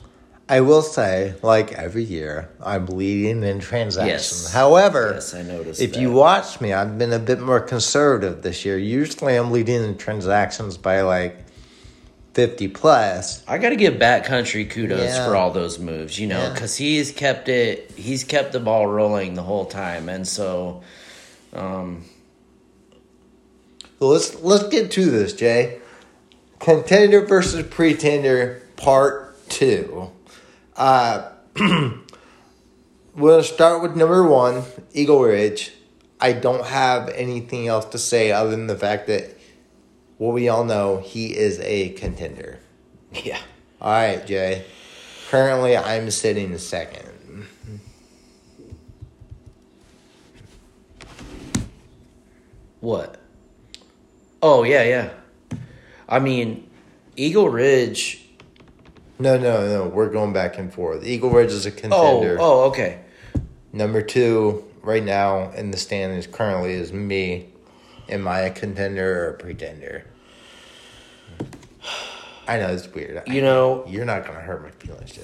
[0.50, 4.42] I will say, like every year, I'm leading in transactions.
[4.42, 4.52] Yes.
[4.52, 6.00] However, Yes, I noticed if that.
[6.00, 8.76] you watch me, I've been a bit more conservative this year.
[8.76, 11.36] Usually, I'm leading in transactions by like
[12.34, 13.44] 50 plus.
[13.46, 15.24] I got to give Backcountry kudos Yeah.
[15.26, 16.52] for all those moves, you know, Yeah.
[16.52, 20.82] because he's kept it, he's kept the ball rolling the whole time, and so,
[21.54, 22.04] um,
[24.00, 25.78] So let's let's get to this, Jay.
[26.58, 30.10] Contender versus pretender, part two.
[30.76, 31.30] Uh,
[33.14, 35.72] we'll start with number one, Eagle Ridge.
[36.20, 39.36] I don't have anything else to say other than the fact that,
[40.18, 42.58] well, we all know he is a contender.
[43.12, 43.40] yeah,
[43.80, 44.64] All right, Jay.
[45.30, 47.06] Currently, I'm sitting second.
[52.80, 53.20] what?
[54.42, 55.10] Oh yeah, yeah.
[56.08, 56.68] I mean,
[57.16, 58.19] Eagle Ridge.
[59.20, 59.88] No, no, no.
[59.88, 61.04] We're going back and forth.
[61.04, 62.38] Eagle Ridge is a contender.
[62.40, 63.00] oh, oh, okay.
[63.72, 67.50] Number two, right now in the standings currently is me.
[68.08, 70.04] Am I a contender or a pretender?
[72.48, 73.22] I know it's weird.
[73.28, 75.22] You know, You're not gonna hurt my feelings, Jay.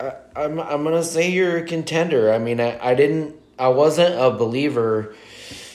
[0.00, 2.32] I, I'm I'm gonna say you're a contender.
[2.32, 5.14] I mean, I, I didn't, I wasn't a believer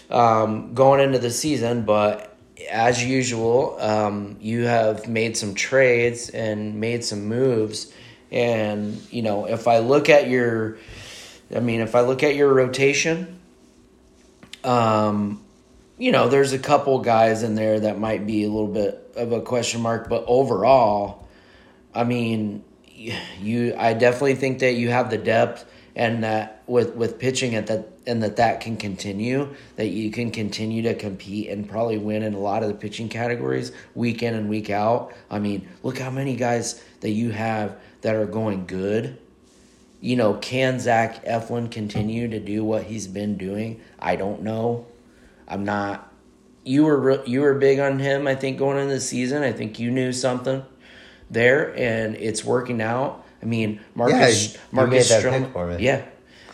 [0.10, 2.33] um, going into the season, but
[2.69, 7.93] as usual, um, you have made some trades and made some moves,
[8.32, 10.78] and you know, if I look at your,
[11.56, 13.39] I mean, if I look at your rotation,
[14.63, 15.43] um,
[15.97, 19.32] you know, there's a couple guys in there that might be a little bit of
[19.32, 21.28] a question mark, but overall,
[21.93, 22.63] I mean,
[22.95, 27.67] you I definitely think that you have the depth and that with with pitching at
[27.67, 32.23] that and that that can continue that you can continue to compete and probably win
[32.23, 35.13] in a lot of the pitching categories week in and week out.
[35.29, 39.17] I mean, look how many guys that you have that are going good.
[40.01, 43.79] You know, can Zach Eflin continue to do what he's been doing?
[43.97, 44.88] I don't know.
[45.47, 46.12] I'm not.
[46.65, 48.27] You were re- you were big on him.
[48.27, 50.63] I think going into the season, I think you knew something
[51.29, 53.25] there, and it's working out.
[53.43, 55.43] I mean, Marcus you Marcus Stroman.
[55.43, 55.84] pick for me.
[55.84, 56.06] Yeah,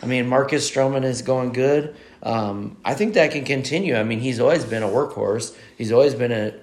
[0.02, 1.94] I mean Marcus Stroman is going good.
[2.22, 3.94] Um, I think that can continue.
[3.94, 5.56] I mean, he's always been a workhorse.
[5.78, 6.54] He's always been a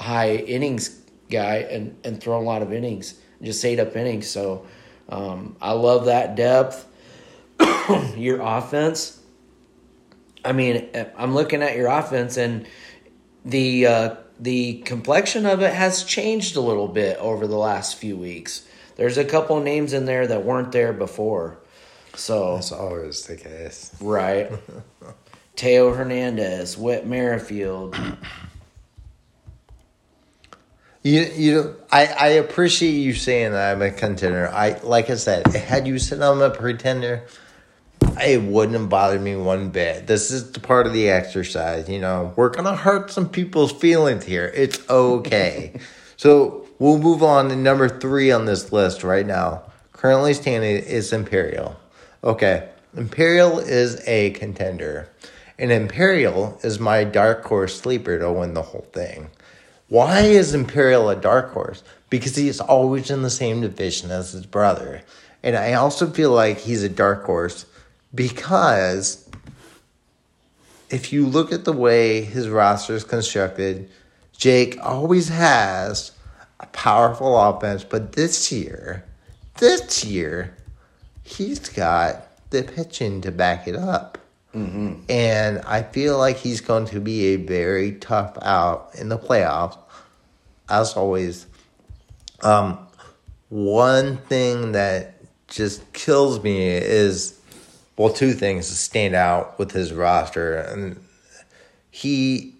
[0.00, 4.30] high innings guy and and thrown a lot of innings, just ate up innings.
[4.30, 4.66] So
[5.08, 6.86] um, I love that depth.
[8.16, 9.18] Your offense.
[10.44, 12.66] I mean, I'm looking at your offense and
[13.44, 18.16] the uh, the complexion of it has changed a little bit over the last few
[18.16, 18.66] weeks.
[18.96, 21.58] There's a couple names in there that weren't there before.
[22.14, 23.94] So That's always the case.
[24.00, 24.50] right,
[25.56, 27.96] Teo Hernandez, Whit Merrifield.
[31.02, 34.48] You you I, I appreciate you saying that I'm a contender.
[34.48, 37.26] I like I said, had you said I'm a pretender,
[38.22, 40.06] it wouldn't have bothered me one bit.
[40.06, 42.32] This is the part of the exercise, you know.
[42.36, 44.52] We're gonna hurt some people's feelings here.
[44.54, 45.72] It's okay.
[46.16, 49.62] so we'll move on to number three on this list right now.
[49.92, 51.76] Currently standing is Imperial.
[52.24, 52.68] Okay.
[52.96, 55.08] Imperial is a contender.
[55.60, 59.30] And Imperial is my dark horse sleeper to win the whole thing.
[59.88, 61.84] Why is Imperial a dark horse?
[62.10, 65.02] Because he's always in the same division as his brother.
[65.44, 67.64] And I also feel like he's a dark horse
[68.12, 69.30] because
[70.90, 73.88] if you look at the way his roster is constructed,
[74.36, 76.10] Jake always has
[76.62, 79.04] a powerful offense, but this year,
[79.58, 80.56] this year,
[81.22, 84.18] he's got the pitching to back it up.
[84.54, 85.04] Mm-hmm.
[85.08, 89.78] And I feel like he's going to be a very tough out in the playoffs.
[90.68, 91.46] As always,
[92.42, 92.78] um,
[93.48, 95.14] one thing that
[95.48, 97.38] just kills me is
[97.96, 100.98] well, two things stand out with his roster, and
[101.90, 102.51] he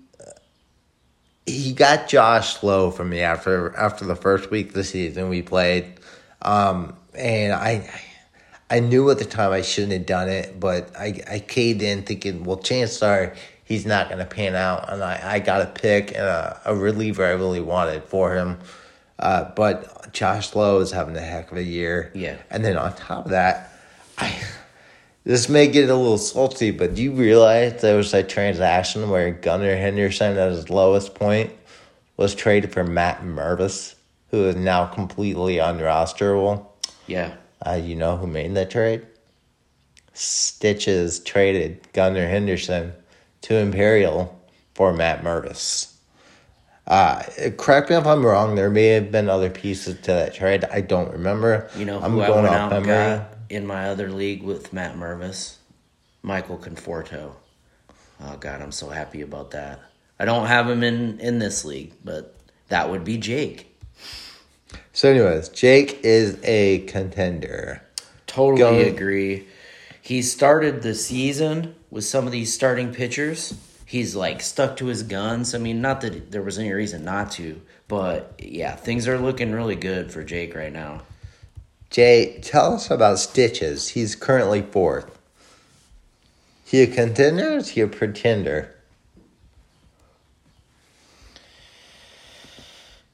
[1.46, 5.42] he got Josh Lowe from me after after the first week of the season we
[5.42, 5.94] played,
[6.42, 7.90] um, and I
[8.70, 12.02] I knew at the time I shouldn't have done it, but I I caved in
[12.02, 15.66] thinking, well, chances are he's not going to pan out, and I I got a
[15.66, 18.59] pick and a, a reliever I really wanted for him.
[19.18, 22.11] Uh, but Josh Lowe is having a heck of a year.
[22.14, 22.38] Yeah.
[22.50, 23.72] And then on top of that,
[24.18, 24.35] I
[25.24, 29.30] this may get a little salty, but do you realize there was a transaction where
[29.30, 31.52] Gunnar Henderson at his lowest point
[32.16, 33.94] was traded for Matt Mervis,
[34.30, 36.66] who is now completely unrosterable?
[37.06, 37.35] Yeah.
[37.64, 39.06] Uh, you know who made that trade?
[40.12, 42.92] Stitches traded Gunnar Henderson
[43.42, 44.38] to Imperial
[44.74, 45.92] for Matt Mervis.
[46.87, 47.22] Uh,
[47.56, 48.56] correct me if I'm wrong.
[48.56, 50.64] There may have been other pieces to that trade.
[50.64, 51.70] I don't remember.
[51.76, 54.97] You know I'm who I went out and got in my other league with Matt
[54.97, 55.57] Mervis?
[56.23, 57.33] Michael Conforto.
[58.21, 59.81] Oh God, I'm so happy about that.
[60.19, 62.35] I don't have him in in this league, but
[62.69, 63.69] that would be Jake.
[64.93, 67.83] So, anyways, Jake is a contender.
[68.27, 69.47] Totally Going, agree.
[70.01, 73.55] He started the season with some of these starting pitchers.
[73.85, 75.55] He's like stuck to his guns.
[75.55, 79.53] I mean, not that there was any reason not to, but yeah, things are looking
[79.53, 81.03] really good for Jake right now.
[81.92, 83.90] Jay, tell us about Stitches.
[83.90, 85.18] He's currently fourth.
[86.64, 87.59] He a contender?
[87.59, 88.74] Is he a pretender?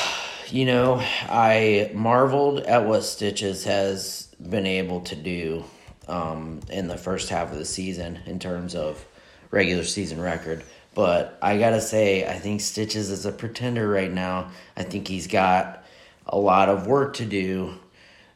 [0.52, 5.62] You know, I marveled at what Stitches has been able to do
[6.08, 9.06] um, in the first half of the season in terms of
[9.52, 10.64] regular season record.
[10.92, 14.50] But I gotta say, I think Stitches is a pretender right now.
[14.76, 15.84] I think he's got
[16.26, 17.78] a lot of work to do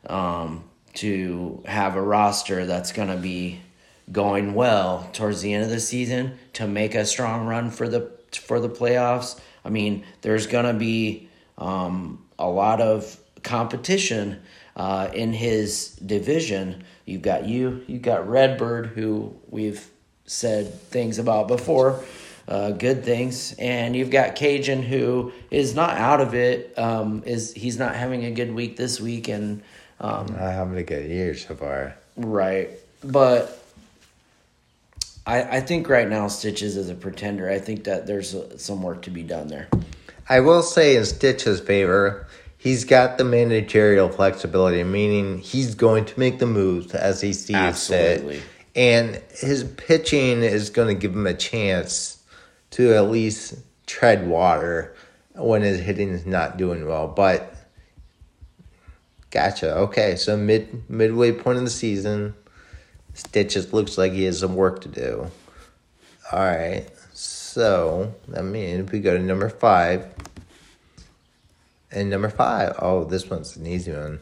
[0.07, 0.65] um,
[0.95, 3.61] to have a roster that's going to be
[4.13, 8.11] going well towards the end of the season to make a strong run for the
[8.33, 9.39] for the playoffs.
[9.65, 14.41] I mean, there's going to be um, a lot of competition
[14.77, 16.85] uh, in his division.
[17.05, 19.89] You've got you, you've got Redbird, who we've
[20.27, 22.03] said things about before,
[22.49, 26.77] uh, good things, and you've got Cajun, who is not out of it.
[26.79, 29.63] Um, is he's not having a good week this week, and
[30.01, 31.95] um, having a good year so far.
[32.17, 32.71] Right.
[33.03, 33.63] But
[35.27, 37.51] I, I think right now Stitches is a pretender.
[37.51, 39.69] I think that there's a, some work to be done there.
[40.29, 42.27] I will say in Stitch's favor,
[42.57, 47.57] he's got the managerial flexibility, meaning he's going to make the moves as he sees
[47.57, 48.37] Absolutely.
[48.37, 48.49] fit.
[48.77, 52.23] And his pitching is going to give him a chance
[52.73, 53.55] to at least
[53.87, 54.95] tread water
[55.35, 57.07] when his hitting is not doing well.
[57.07, 57.54] But
[59.35, 59.75] Gotcha.
[59.79, 62.37] Okay, so mid midway point in the season,
[63.15, 65.29] Stitch just looks like he has some work to do.
[66.31, 70.07] All right, so that means we go to number five.
[71.91, 74.21] And number five, oh, this one's an easy one.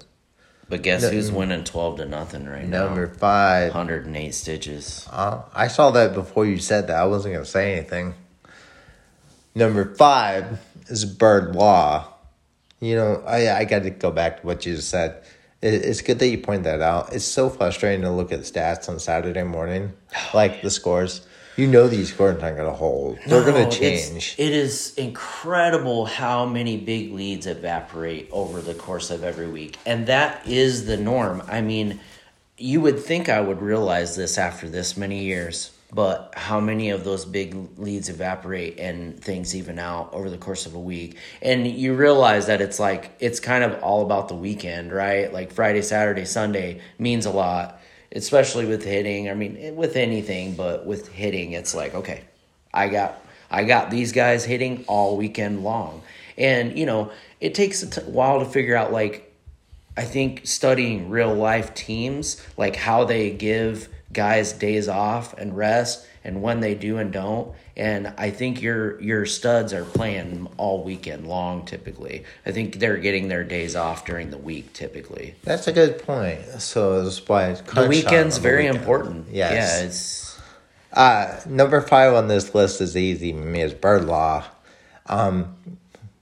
[0.70, 2.86] But guess no, who's winning twelve to nothing right number now?
[2.86, 5.06] Number five, hundred and eight stitches.
[5.12, 6.96] Uh, I saw that before you said that.
[6.96, 8.14] I wasn't gonna say anything.
[9.54, 12.11] Number five is Bird Law.
[12.82, 15.22] You know, I I got to go back to what you just said.
[15.62, 17.12] It, it's good that you point that out.
[17.12, 21.24] It's so frustrating to look at stats on Saturday morning, oh, like the scores.
[21.56, 23.18] You know these scores aren't going to hold.
[23.26, 24.34] They're no, going to change.
[24.36, 30.06] It is incredible how many big leads evaporate over the course of every week, and
[30.08, 31.42] that is the norm.
[31.46, 32.00] I mean,
[32.58, 37.04] you would think I would realize this after this many years but how many of
[37.04, 41.18] those big leads evaporate and things even out over the course of a week?
[41.42, 45.32] And you realize that it's like it's kind of all about the weekend right?
[45.32, 47.78] Like friday saturday sunday means a lot
[48.14, 49.30] especially with hitting.
[49.30, 52.22] I mean eh, with anything but with hitting it's like okay
[52.72, 56.02] i got i got these guys hitting all weekend long.
[56.38, 59.30] And you know it takes a t- while to figure out like
[59.96, 66.06] i think studying real life teams like how they give guys days off and rest
[66.24, 67.52] and when they do and don't.
[67.76, 71.64] And I think your your studs are playing all weekend long.
[71.64, 74.72] Typically, I think they're getting their days off during the week.
[74.74, 76.40] Typically, That's a good point.
[76.60, 78.78] So that's why it's the weekend's the very weekend.
[78.78, 79.26] important.
[79.30, 79.52] Yes.
[79.80, 80.40] Yeah, it's
[80.92, 83.32] Uh, number five on this list is easy.
[83.32, 84.44] Me is Bird Law.
[85.06, 85.56] Um,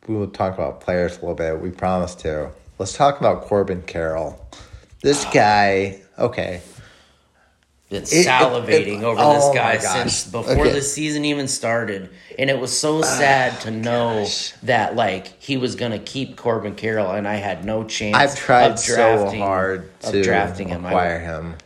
[0.06, 1.60] we will talk about players a little bit.
[1.60, 2.50] We promised to.
[2.78, 4.40] Let's talk about Corbin Carroll.
[5.02, 6.62] This guy, okay.
[7.90, 10.72] Been It- it- salivating it- over oh this guy since before Okay.
[10.72, 14.52] the season even started, and it was so sad to oh, know gosh.
[14.62, 18.16] that like he was gonna keep Corbin Carroll, and I had no chance.
[18.16, 20.86] I've tried of so drafting, hard of to drafting him.
[20.86, 21.56] I, acquire him.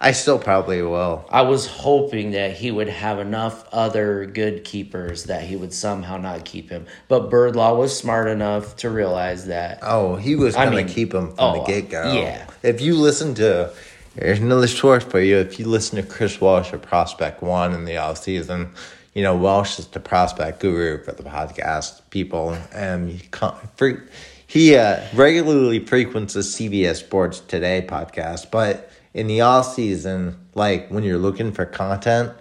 [0.00, 1.24] I still probably will.
[1.28, 6.18] I was hoping that he would have enough other good keepers that he would somehow
[6.18, 6.86] not keep him.
[7.08, 9.80] But Birdlaw was smart enough to realize that.
[9.82, 12.12] Oh, he was going to keep him from oh, the get go.
[12.12, 12.46] yeah.
[12.62, 13.72] If you listen to,
[14.20, 15.36] here's another source for you.
[15.38, 18.70] If you listen to Chris Walsh of Prospect One in the off season,
[19.14, 23.28] you know Walsh is the prospect guru for the podcast people, and he
[23.76, 24.02] fre-
[24.46, 28.50] he uh, regularly frequents the CBS Sports Today podcast.
[28.50, 32.32] But in the off season, like when you're looking for content.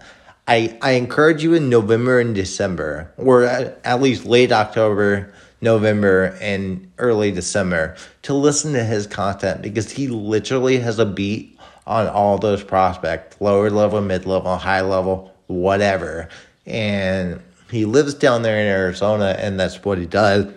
[0.50, 6.38] I, I encourage you in November and December, or at, at least late October, November,
[6.40, 11.57] and early December, to listen to his content because he literally has a beat
[11.88, 16.28] on all those prospects lower level, mid level, high level, whatever.
[16.66, 20.48] And he lives down there in Arizona, and that's what he does.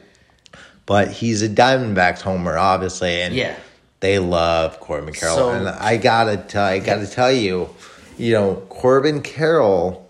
[0.86, 3.54] But he's a Diamondbacks homer, obviously, and Yeah.
[4.00, 5.36] they love Corbin Carroll.
[5.36, 7.70] So- and I gotta tell, I gotta tell you,
[8.18, 10.06] you know, Corbin Carroll.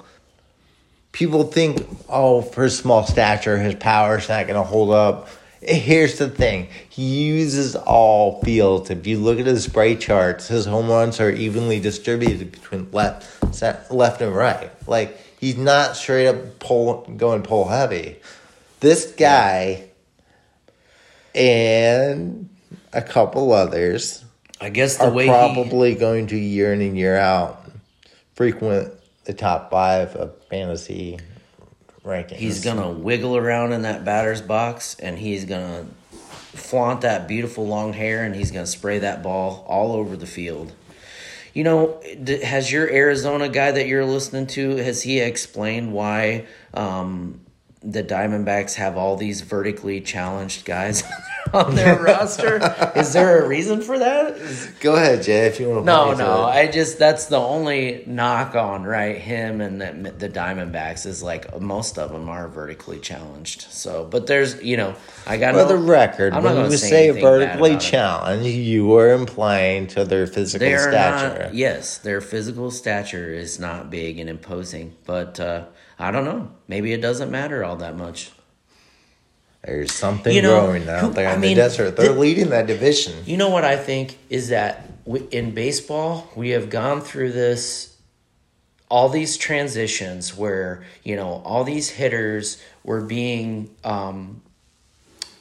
[1.12, 5.28] People think, oh, for his small stature, his power's not gonna hold up.
[5.60, 8.90] Here's the thing: he uses all fields.
[8.90, 13.26] If you look at his spray charts, his home runs are evenly distributed between left,
[13.90, 14.70] left, and right.
[14.88, 18.16] Like he's not straight up pull going pull heavy.
[18.80, 19.90] This guy
[21.34, 22.48] and
[22.92, 24.24] a couple others
[24.60, 27.64] I guess the are way he, probably going to year in and year out
[28.34, 28.92] frequent
[29.24, 31.18] the top five of fantasy
[32.10, 32.36] rankings.
[32.36, 37.92] He's gonna wiggle around in that batter's box, and he's gonna flaunt that beautiful long
[37.92, 40.72] hair, and he's gonna spray that ball all over the field.
[41.54, 42.00] You know,
[42.44, 47.40] has your Arizona guy that you're listening to has he explained why um,
[47.82, 51.02] the Diamondbacks have all these vertically challenged guys
[51.52, 52.56] on their roster?
[52.96, 54.36] Is there a reason for that?
[54.36, 55.84] Is- Go ahead, Jay, if you want to.
[55.86, 56.44] no, no.
[56.44, 61.60] I just that's the only knock on right him and the, the Diamondbacks is like
[61.60, 63.62] most of them are vertically challenged.
[63.62, 64.94] So, but there's you know
[65.26, 67.86] I got For no, the record, I'm not when gonna say say vertically about it.
[67.86, 71.42] challenged, you are implying to their physical They stature.
[71.44, 71.54] not.
[71.54, 75.64] Yes, their physical stature is not big and imposing, but uh,
[75.98, 76.50] I don't know.
[76.68, 78.30] Maybe it doesn't matter all that much.
[79.64, 81.96] There's something You know, growing out there I in mean, the desert.
[81.96, 83.14] They're the- leading that division.
[83.26, 87.96] You know what I think is that we, in baseball we have gone through this
[88.88, 94.40] all these transitions where you know all these hitters were being um,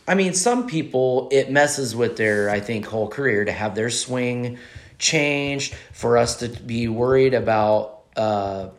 [0.07, 3.89] I mean some people it messes with their I think whole career to have their
[3.89, 4.57] swing
[4.97, 8.69] changed for us to be worried about uh,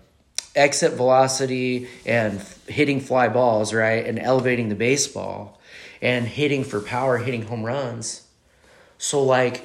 [0.55, 5.61] exit velocity and hitting fly balls right and elevating the baseball
[6.03, 8.27] and hitting for power hitting home runs
[8.99, 9.65] so like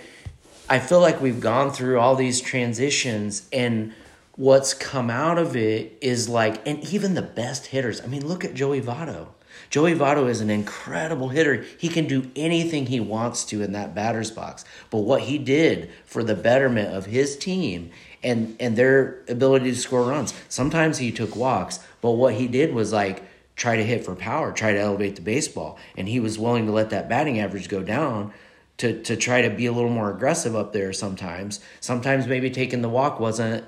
[0.68, 3.94] I feel like we've gone through all these transitions and
[4.36, 8.02] what's come out of it is like and even the best hitters.
[8.02, 9.28] I mean, look at Joey Votto.
[9.70, 11.66] Joey Votto is an incredible hitter.
[11.78, 14.66] He can do anything he wants to in that batter's box.
[14.90, 17.92] But what he did for the betterment of his team
[18.26, 20.34] and and their ability to score runs.
[20.50, 23.24] Sometimes he took walks, but what he did was like
[23.56, 26.72] try to hit for power, try to elevate the baseball, and he was willing to
[26.72, 28.34] let that batting average go down
[28.78, 31.62] to to try to be a little more aggressive up there sometimes.
[31.80, 33.64] Sometimes maybe taking the walk wasn't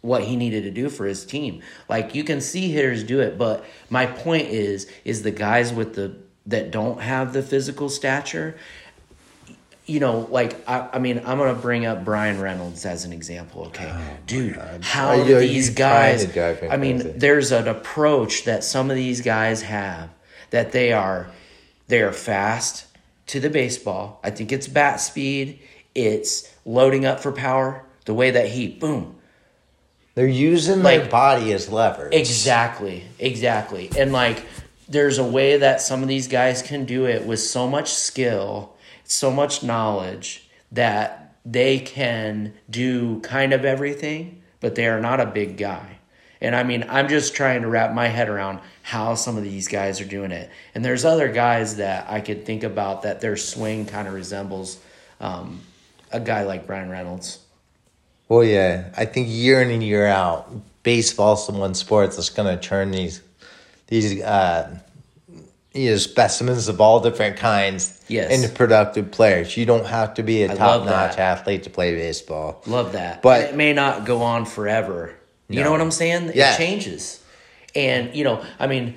[0.00, 1.60] what he needed to do for his team.
[1.88, 5.94] Like you can see hitters do it, but my point is is the guys with
[5.94, 8.56] the that don't have the physical stature
[9.88, 13.64] you know, like I, I mean, I'm gonna bring up Bryan Reynolds as an example.
[13.68, 16.26] Okay, oh dude, how oh, are these guys?
[16.26, 17.18] to drive me I mean, crazy?
[17.18, 20.10] there's an approach that some of these guys have
[20.50, 21.30] that they are
[21.88, 22.86] they are fast
[23.28, 24.20] to the baseball.
[24.22, 25.58] I think it's bat speed.
[25.94, 27.84] It's loading up for power.
[28.04, 29.16] The way that he boom
[30.14, 32.14] They're using their Like- body as leverage.
[32.14, 33.90] Exactly, exactly.
[33.98, 34.44] And like
[34.88, 38.74] there's a way that some of these guys can do it with so much skill,
[39.08, 45.26] so much knowledge that they can do kind of everything, but they are not a
[45.26, 45.98] big guy.
[46.40, 49.66] And I mean, I'm just trying to wrap my head around how some of these
[49.66, 50.50] guys are doing it.
[50.74, 54.78] And there's other guys that I could think about that their swing kind of resembles
[55.20, 55.62] um,
[56.12, 57.40] a guy like Bryan Reynolds.
[58.28, 60.52] Well, yeah, I think year in and year out,
[60.82, 63.22] baseball's the one sport that's going to turn these
[63.88, 64.78] these uh,
[65.78, 68.30] you know, specimens of all different kinds Yes.
[68.32, 69.56] into productive players.
[69.56, 72.62] You don't have to be a top notch athlete to play baseball.
[72.66, 73.22] Love that.
[73.22, 75.14] But- it may not go on forever.
[75.48, 76.32] You know what I'm saying?
[76.34, 76.54] Yeah.
[76.54, 77.20] It changes.
[77.74, 78.96] And, you know, I mean,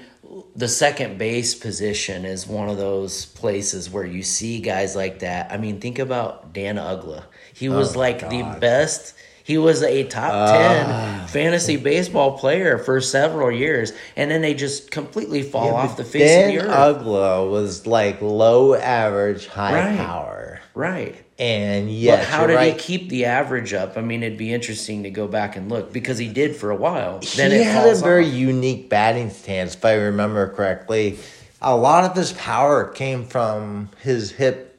[0.56, 5.52] the second base position is one of those places where you see guys like that.
[5.52, 7.24] I mean, think about Dan Uggla.
[7.54, 8.32] He was Oh, like God.
[8.32, 9.14] the best.
[9.44, 11.18] He was a top Ah.
[11.22, 16.04] 10 fantasy baseball player for several years, and then they just completely fall off the
[16.04, 16.98] face Dan of the earth.
[17.04, 19.98] Uggla was like low average, high Right.
[19.98, 20.60] power.
[20.74, 21.16] right.
[21.40, 22.74] And yes, but how did right.
[22.74, 23.98] he keep the average up?
[23.98, 26.76] I mean, it'd be interesting to go back and look because he did for a
[26.76, 27.20] while.
[27.36, 28.34] Then he had a very off.
[28.34, 31.18] unique batting stance, if I remember correctly.
[31.60, 34.78] A lot of his power came from his hip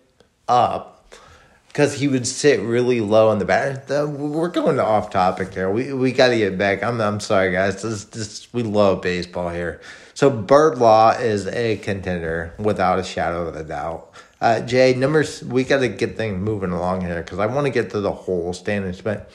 [0.48, 0.91] up
[1.72, 3.88] because he would sit really low on the bat.
[3.88, 5.70] We're going off topic here.
[5.70, 6.82] We we got to get back.
[6.82, 7.80] I'm I'm sorry, guys.
[7.82, 9.80] This, this we love baseball here.
[10.12, 14.12] So Bird Law is a contender without a shadow of a doubt.
[14.40, 15.42] Uh, Jay, numbers.
[15.42, 18.12] We got to get things moving along here because I want to get to the
[18.12, 19.30] whole standings, but.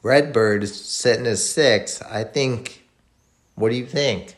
[0.00, 2.00] Redbird is sitting at six.
[2.02, 2.84] I think.
[3.54, 4.34] What do you think?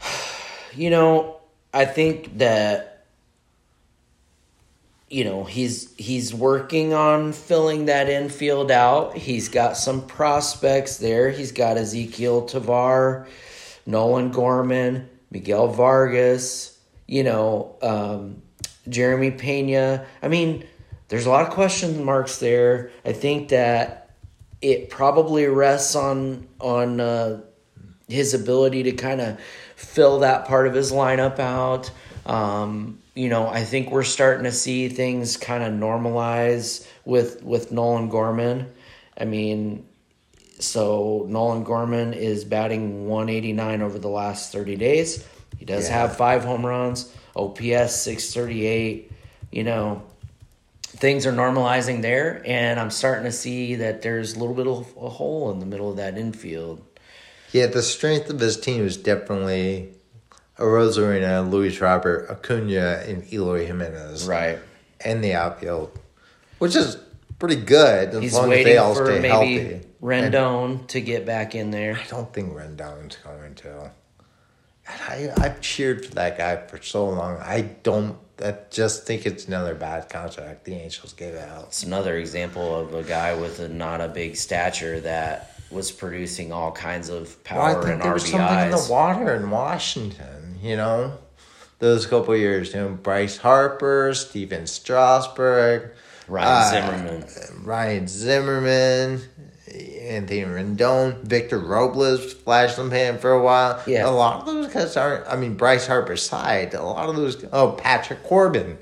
[0.74, 1.36] You know,
[1.74, 2.91] I think that
[5.12, 9.14] you know he's he's working on filling that infield out.
[9.14, 11.30] He's got some prospects there.
[11.30, 13.28] He's got Ezequiel Tovar,
[13.84, 16.78] Nolan Gorman, Miguel Vargas.
[17.06, 18.40] You know, um,
[18.88, 20.06] Jeremy Pena.
[20.22, 20.66] I mean,
[21.08, 22.90] there's a lot of question marks there.
[23.04, 24.14] I think that
[24.62, 27.42] it probably rests on on uh,
[28.08, 29.38] his ability to kind of
[29.76, 31.90] fill that part of his lineup out.
[32.24, 37.72] Um, you know, I think we're starting to see things kind of normalize with with
[37.72, 38.70] Nolan Gorman.
[39.18, 39.86] I mean,
[40.58, 45.24] so Nolan Gorman is batting 189 over the last 30 days.
[45.58, 46.00] He does Yeah.
[46.00, 49.10] have five home runs, OPS 638.
[49.50, 50.02] You know,
[50.82, 54.86] things are normalizing there, and I'm starting to see that there's a little bit of
[55.00, 56.80] a hole in the middle of that infield.
[57.52, 59.90] Yeah, the strength of his team is definitely
[60.58, 64.26] Arozarena, Luis Robert, Acuna, and Eloy Jimenez.
[64.26, 64.58] Right.
[65.04, 65.98] And the outfield,
[66.58, 66.96] which is
[67.38, 69.86] pretty good as He's long as waiting they all for stay maybe healthy.
[70.00, 71.98] Rendon to get back in there.
[71.98, 73.90] I don't think Rendon's going to.
[74.86, 77.38] I I've cheered for that guy for so long.
[77.38, 78.16] I don't.
[78.42, 81.64] I just think it's another bad contract the Angels gave out.
[81.64, 86.52] It's another example of a guy with a not a big stature that was producing
[86.52, 88.90] all kinds of Well, I power think and there was something in the RBIs.
[88.90, 91.18] water in Washington, you know?
[91.78, 95.90] Those couple years, you know, Bryce Harper, Stephen Strasburg,
[96.28, 97.64] Ryan uh, Zimmerman.
[97.64, 99.22] Ryan Zimmerman,
[99.66, 103.82] Anthony Rendon, Victor Robles flashed some pan for a while.
[103.86, 104.06] Yeah.
[104.06, 107.44] A lot of those guys aren't, I mean, Bryce Harper's side, a lot of those,
[107.52, 108.78] oh, Patrick Corbin.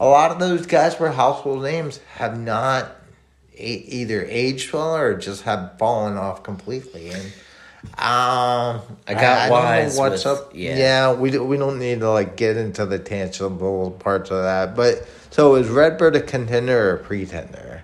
[0.00, 2.96] A lot of those guys were household names have not
[3.56, 7.10] either aged well or just have fallen off completely.
[7.10, 7.32] And
[7.98, 10.50] um, I got wise know what's with- up.
[10.54, 10.76] yeah.
[10.76, 14.74] Yeah, we do, we don't need to like get into the tangible parts of that.
[14.74, 17.82] But so is Redbird a contender or a pretender?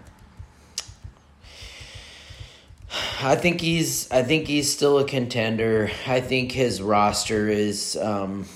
[3.22, 5.90] I think he's I think he's still a contender.
[6.06, 8.46] I think his roster is um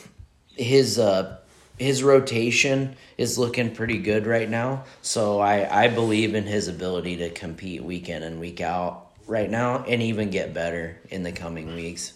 [0.56, 1.36] his uh
[1.78, 4.84] his rotation is looking pretty good right now.
[5.02, 9.50] So I I believe in his ability to compete week in and week out right
[9.50, 12.12] now and even get better in the coming weeks.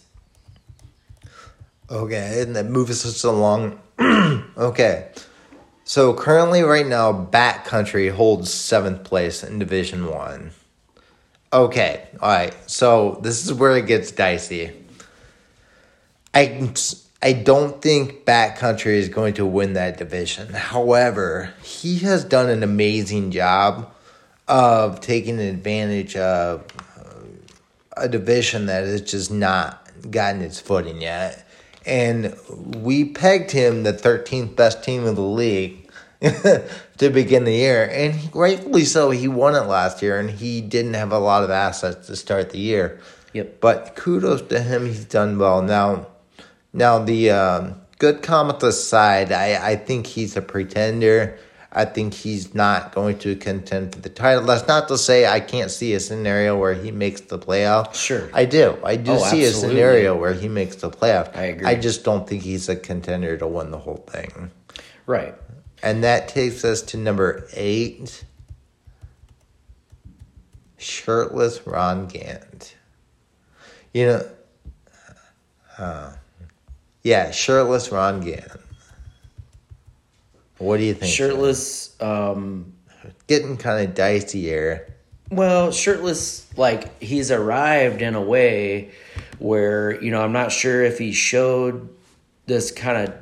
[1.89, 3.79] Okay, and that moves us along.
[4.57, 5.09] okay.
[5.83, 10.51] So currently right now Bat Country holds seventh place in Division One.
[11.51, 12.55] Okay, alright.
[12.69, 14.71] So this is where it gets dicey.
[16.33, 16.71] I
[17.23, 20.53] I don't think Bat Country is going to win that division.
[20.53, 23.91] However, he has done an amazing job
[24.47, 26.65] of taking advantage of
[27.99, 31.45] a division that has just not gotten its footing yet.
[31.85, 35.89] And we pegged him the 13th best team in the league
[36.21, 37.89] to begin the year.
[37.91, 41.43] And he, rightfully so, he won it last year and he didn't have a lot
[41.43, 42.99] of assets to start the year.
[43.33, 43.61] Yep.
[43.61, 45.61] But kudos to him, he's done well.
[45.61, 46.07] Now,
[46.73, 51.37] now the um, good comment aside, I, I think he's a pretender.
[51.71, 54.43] I think he's not going to contend for the title.
[54.43, 57.93] That's not to say I can't see a scenario where he makes the playoff.
[57.93, 58.27] Sure.
[58.33, 58.77] I do.
[58.83, 61.35] I do Oh, see a scenario where he makes the playoff.
[61.37, 61.67] I agree.
[61.67, 64.49] I just don't think he's a contender to win the whole thing.
[65.05, 65.35] Right.
[65.83, 68.23] And that takes us to number eight.
[70.77, 72.75] Shirtless Ron Gant.
[73.93, 74.29] You know,
[75.77, 76.13] uh,
[77.03, 78.51] yeah, shirtless Ron Gant.
[80.59, 81.11] What do you think?
[81.11, 81.99] Shirtless.
[82.01, 82.73] Um,
[83.27, 84.93] Getting kind of dicey here.
[85.31, 86.45] well, shirtless.
[86.57, 88.91] Like he's arrived in a way
[89.39, 91.89] where you know I'm not sure if he showed
[92.45, 93.13] this kind of.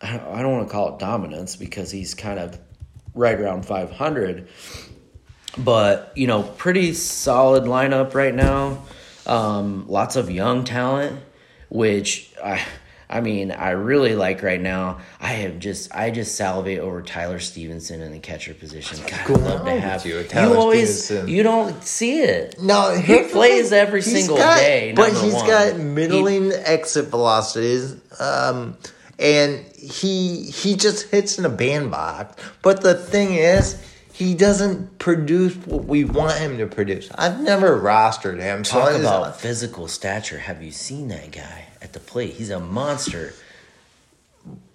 [0.00, 2.56] I don't- want to call it dominance because he's kind of
[3.14, 4.46] right around 500.
[5.56, 8.84] But you know, pretty solid lineup right now.
[9.26, 11.18] Um, lots of young talent,
[11.68, 12.62] which I,
[13.10, 14.98] I mean, I really like right now.
[15.20, 18.98] I have just, I just salivate over Tyler Stephenson in the catcher position.
[19.06, 20.24] God, I'd love to have you, you.
[20.24, 21.28] Tyler always, Stephenson?
[21.34, 22.60] you don't see it.
[22.60, 23.78] No, he plays thing.
[23.78, 24.92] every He's single got- day.
[24.94, 25.46] but he's one.
[25.46, 28.76] got He- middling exit velocities, um,
[29.18, 32.36] and he he just hits in a bandbox.
[32.60, 33.80] But the thing is,
[34.12, 37.08] he doesn't produce what we want him to produce.
[37.14, 38.64] I've never rostered him.
[38.64, 40.38] Talk it's- about physical stature.
[40.38, 42.34] Have you seen that guy at the plate?
[42.34, 43.34] He's a monster.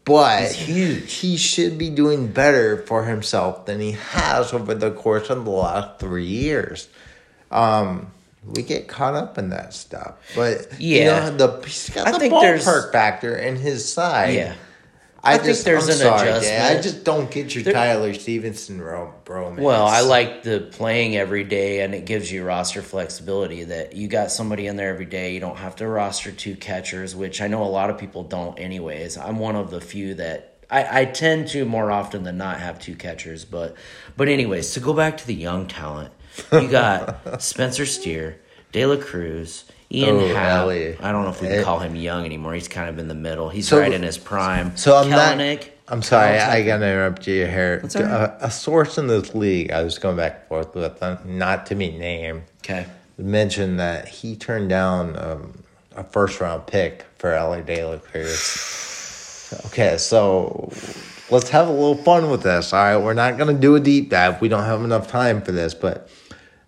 [0.06, 1.14] but He's huge.
[1.14, 5.52] He should be doing better for himself than he has over the course of the
[5.52, 6.88] last three years.
[7.52, 8.08] Um,
[8.46, 10.98] we get caught up in that stuff, but Yeah.
[10.98, 14.34] you know, the he's got I the think there's- ballpark factor in his side.
[14.36, 14.54] Yeah.
[15.26, 16.62] I, I think just, there's I'm an sorry, adjustment.
[16.64, 19.60] I just don't get your There- Tyler Stephenson ro- bromance.
[19.62, 23.64] Well, I like the playing every day, and it gives you roster flexibility.
[23.64, 25.34] That you got somebody in there every day.
[25.34, 28.60] You don't have to roster two catchers, which I know a lot of people don't.
[28.60, 32.60] Anyways, I'm one of the few that I, I tend to more often than not
[32.60, 33.46] have two catchers.
[33.46, 33.76] But
[34.18, 36.12] but anyways, to go back to the young talent,
[36.52, 38.42] you got Spencer Steer,
[38.74, 39.64] De La Cruz.
[39.94, 40.62] Ian Oh, Happ.
[40.62, 40.98] Elly.
[41.00, 41.56] I don't know if we Eh.
[41.58, 42.54] can call him young anymore.
[42.54, 43.50] He's kind of in the middle.
[43.50, 44.76] He's So- right in his prime.
[44.76, 45.70] So I'm Kelenic, not.
[45.90, 47.80] I'm sorry, Kyle I gotta interrupt you here.
[47.82, 51.20] That's a, a source in this league, I was going back and forth with, them,
[51.26, 52.86] not to be named, Okay.
[53.18, 55.54] mentioned that he turned down um,
[55.96, 59.54] a first round pick for Elly De La Cruz.
[59.68, 60.72] Okay, so
[61.30, 62.74] let's have a little fun with this.
[62.74, 64.42] All right, we're not gonna do a deep dive.
[64.42, 66.10] We don't have enough time for this, but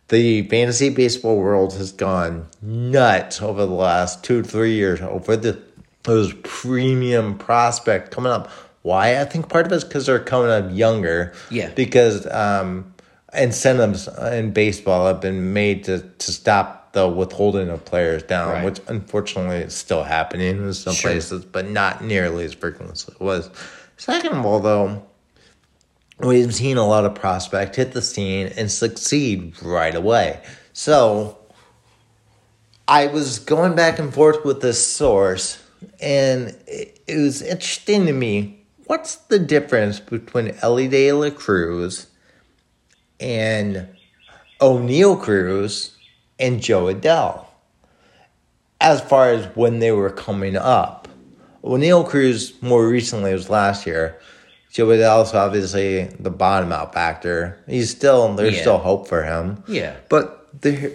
[0.10, 5.60] the fantasy baseball world has gone nuts over the last two three years over the
[6.04, 8.50] those premium prospect coming up.
[8.84, 9.20] Why?
[9.20, 11.34] I think part of it is because they're coming up younger.
[11.50, 11.72] Yeah.
[11.72, 12.94] Because um,
[13.34, 18.64] incentives in baseball have been made to, to stop the withholding of players down, Right.
[18.66, 21.10] which unfortunately is still happening in some Sure.
[21.12, 23.50] places, but not nearly as frequently as it was.
[23.98, 25.04] Second of all, though,
[26.20, 30.42] we've seen a lot of prospect hit the scene and succeed right away.
[30.74, 31.38] So
[32.88, 35.62] I was going back and forth with this source,
[36.00, 38.62] and it, it was interesting to me.
[38.86, 42.08] What's the difference between Elly De La Cruz
[43.20, 43.88] and
[44.62, 45.98] Oneil Cruz
[46.40, 47.46] and Jo Adell?
[48.80, 51.08] As far as when they were coming up,
[51.64, 54.20] Oneil Cruz more recently was last year.
[54.76, 57.58] Jo also obviously the bottom out factor.
[57.66, 58.62] He's still there's Yeah.
[58.62, 59.64] still hope for him.
[59.70, 59.96] Yeah.
[60.10, 60.92] But the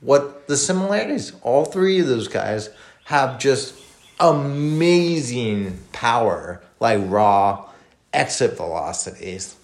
[0.00, 1.32] what the similarities?
[1.42, 2.70] All three of those guys
[3.06, 3.74] have just
[4.20, 7.64] amazing power, like raw
[8.12, 9.56] exit velocities,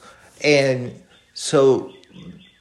[0.43, 1.01] and
[1.33, 1.93] so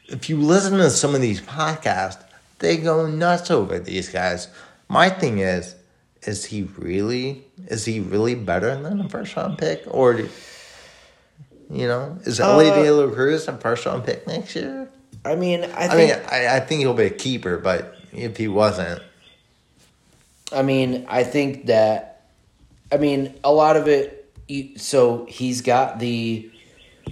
[0.08, 2.24] if you listen to some of these podcasts,
[2.60, 4.50] they go nuts over these guys.
[4.88, 5.74] My thing is,
[6.22, 10.22] is he really is he really better than a first round pick, or
[11.72, 14.90] you know, is Elly Uh, De La Cruz a first round pick next year?
[15.24, 16.12] I mean, I I think.
[16.12, 19.02] mean, I, I think he'll be a keeper, but if he wasn't,
[20.52, 22.24] I mean, I think that,
[22.92, 24.18] I mean, a lot of it.
[24.76, 26.52] So he's got the,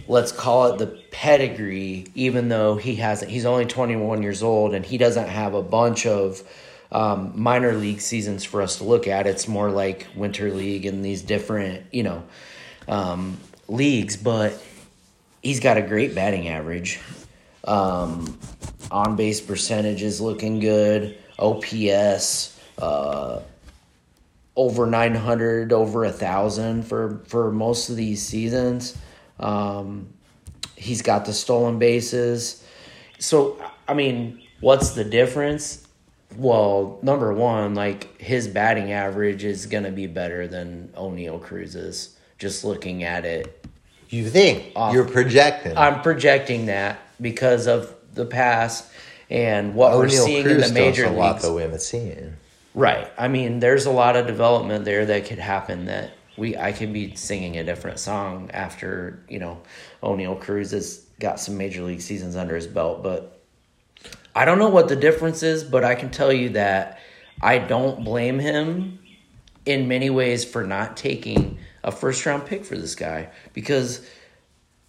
[0.09, 3.31] let's call it the pedigree, even though he hasn't.
[3.31, 6.43] He's only twenty one years old, and he doesn't have a bunch of
[6.91, 9.25] um, minor league seasons for us to look at.
[9.25, 12.23] It's more like winter league and these different, you know,
[12.89, 13.37] um,
[13.69, 14.17] leagues.
[14.17, 14.61] But
[15.41, 16.99] he's got a great batting average.
[17.63, 18.37] Um,
[18.91, 21.17] on base percentage is looking good.
[21.37, 23.41] OPS, uh,
[24.55, 28.97] over 900, over a thousand for, for most of these seasons.
[29.39, 30.13] Um,
[30.75, 32.65] he's got the stolen bases.
[33.19, 35.87] So, I mean, what's the difference?
[36.35, 42.63] Well, number one, like his batting average is to be better than Oneil Cruz's, just
[42.63, 43.58] looking at it
[44.09, 44.93] You think Off.
[44.93, 45.77] you're projecting?
[45.77, 48.89] I'm projecting that because of the past
[49.29, 51.43] and what we're seeing Cruz in the major a lot leagues.
[51.43, 52.35] that we haven't seen.
[52.73, 53.11] Right.
[53.17, 56.93] I mean, there's a lot of development there that could happen that we I could
[56.93, 59.61] be singing a different song after, you know,
[60.01, 63.39] Oneil Cruz has got some major league seasons under his belt, but
[64.35, 66.99] I don't know what the difference is, but I can tell you that
[67.41, 68.99] I don't blame him
[69.65, 71.58] in many ways for not taking
[71.89, 74.07] a first round pick for this guy because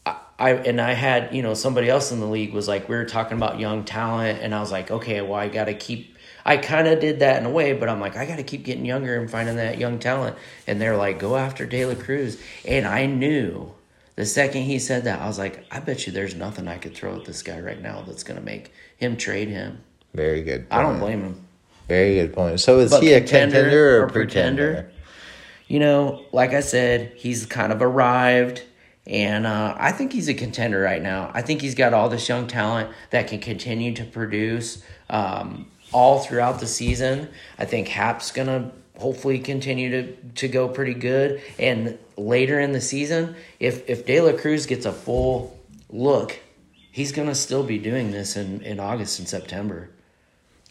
[0.06, 2.94] I, I and I had you know somebody else in the league was like we
[2.94, 6.16] were talking about young talent and I was like okay well I got to keep
[6.44, 8.64] I kind of did that in a way but I'm like I got to keep
[8.64, 10.36] getting younger and finding that young talent
[10.66, 13.72] and they're like go after De La Cruz and I knew
[14.16, 16.94] the second he said that I was like I bet you there's nothing I could
[16.94, 19.80] throw at this guy right now that's gonna make him trade him
[20.14, 20.66] Very good.
[20.70, 21.46] I don't blame him
[21.88, 22.60] Very good point.
[22.60, 24.72] So is But he a contender contender or, or pretender?
[24.72, 24.89] pretender?
[25.70, 28.64] You know, like I said, he's kind of arrived,
[29.06, 31.30] and uh, I think he's a contender right now.
[31.32, 36.18] I think he's got all this young talent that can continue to produce um, all
[36.18, 37.28] throughout the season.
[37.56, 42.80] I think Happ's gonna hopefully continue to to go pretty good, and later in the
[42.80, 45.56] season, if if De La Cruz gets a full
[45.88, 46.40] look,
[46.90, 49.88] he's gonna still be doing this in in August and September.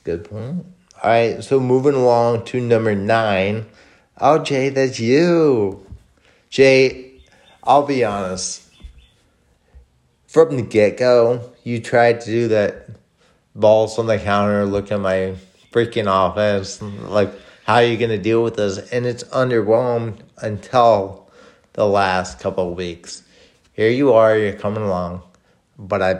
[0.03, 0.65] Good point.
[1.01, 3.65] All right, so moving along to number nine.
[4.21, 5.85] Oh, Jay, that's you.
[6.49, 7.21] Jay,
[7.63, 8.63] I'll be honest.
[10.27, 12.89] From the get go, you tried to do that
[13.55, 15.35] balls on the counter, look at my
[15.71, 17.31] freaking offense, like
[17.63, 18.77] how are you going to deal with this?
[18.91, 21.29] And it's underwhelmed until
[21.73, 23.23] the last couple of weeks.
[23.71, 25.21] Here you are, you're coming along,
[25.77, 26.19] but I,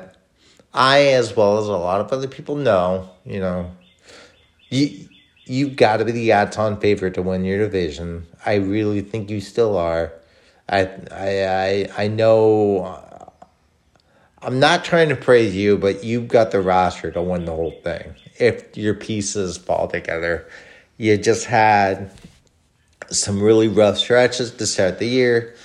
[0.73, 3.75] I as well as a lot of other people know, you know,
[4.69, 5.08] you
[5.49, 8.27] you've got to be the odds-on favorite to win your division.
[8.45, 10.13] I really think you still are.
[10.69, 10.81] I
[11.11, 12.83] I I I know.
[12.85, 13.05] uh,
[14.41, 17.77] I'm not trying to praise you, but you've got the roster to win the whole
[17.83, 18.15] thing.
[18.39, 20.47] If your pieces fall together,
[20.97, 22.11] you just had
[23.09, 25.55] some really rough stretches to start the year.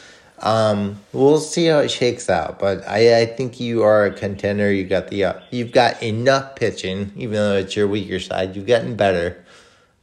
[0.40, 4.72] Um, we'll see how it shakes out, but I, I think you are a contender.
[4.72, 8.56] You got the uh, you've got enough pitching, even though it's your weaker side.
[8.56, 9.43] You've gotten better,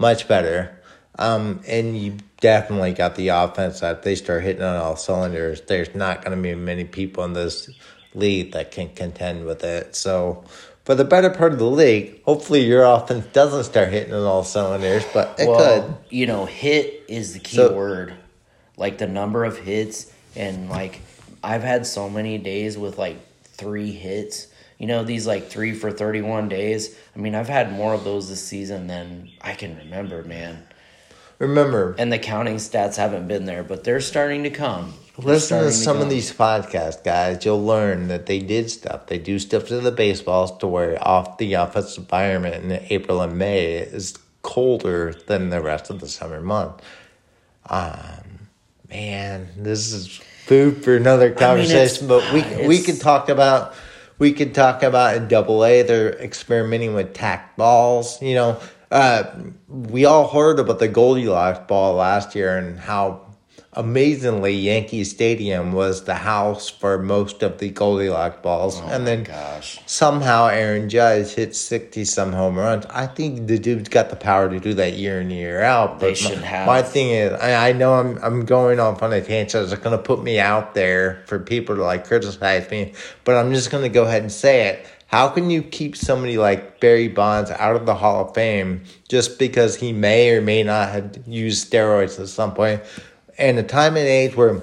[0.02, 0.78] much better,
[1.18, 5.62] um, and you definitely got the offense that they start hitting on all cylinders.
[5.62, 7.70] There's not going to be many people in this
[8.14, 9.96] league that can contend with it.
[9.96, 10.44] So,
[10.84, 14.44] for the better part of the league, hopefully your offense doesn't start hitting on all
[14.44, 15.96] cylinders, but it could.
[16.10, 18.16] you know, hit is the key So- word.
[18.78, 21.02] Like the number of hits, and like
[21.44, 24.48] I've had so many days with like three hits.
[24.82, 26.98] You know, these like three for 31 days.
[27.16, 30.64] I mean, I've had more of those this season than I can remember, man.
[31.38, 34.96] Remember, And the counting stats haven't been there, but they're starting to come.
[35.20, 37.46] They're Listen to some of these podcasts, guys.
[37.46, 39.06] You'll learn that they did stuff.
[39.06, 43.38] They do stuff to the baseballs to where off the office environment in April and
[43.38, 46.82] May is colder than the rest of the summer month.
[47.70, 48.48] Um,
[48.90, 52.08] man, this is food for another conversation.
[52.08, 53.76] but we we could talk about
[54.22, 55.82] we could talk about in Double A.
[55.82, 58.22] They're experimenting with tack balls.
[58.22, 58.60] You know,
[58.92, 59.24] uh,
[59.68, 63.31] we all heard about the Goldilocks ball last year and how
[63.74, 69.24] amazingly Yankee Stadium was the house for most of the Goldilocks balls, oh and then
[69.24, 69.80] Gosh.
[69.86, 72.86] somehow Aaron Judge hit sixty some home runs.
[72.88, 76.00] I think the dude's got the power to do that year in year out.
[76.00, 76.68] They should my, have.
[76.68, 79.72] My thing is, I, I know I'm I'm going off on a tangent.
[79.72, 82.94] It's going to put me out there for people to like criticize me,
[83.24, 84.86] but I'm just going to go ahead and say it.
[85.08, 89.40] How can you keep somebody like Barry Bonds out of the Hall of Fame just
[89.40, 92.82] because he may or may not have used steroids at some point?
[93.38, 94.62] And a time and age where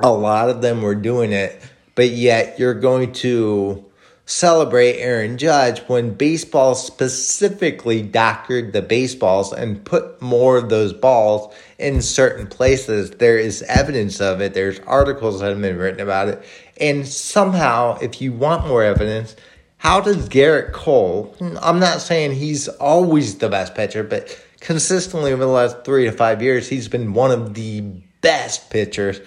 [0.00, 1.60] a lot of them were doing it,
[1.94, 3.84] but yet you're going to
[4.26, 11.54] celebrate Aaron Judge when baseball specifically doctored the baseballs and put more of those balls
[11.78, 13.12] in certain places.
[13.12, 14.52] There is evidence of it.
[14.52, 16.42] There's articles that have been written about it.
[16.80, 19.36] And somehow, if you want more evidence,
[19.78, 25.44] how does Gerrit Cole, I'm not saying he's always the best pitcher, but consistently over
[25.44, 27.82] the last three to five years, he's been one of the
[28.20, 29.20] best pitchers.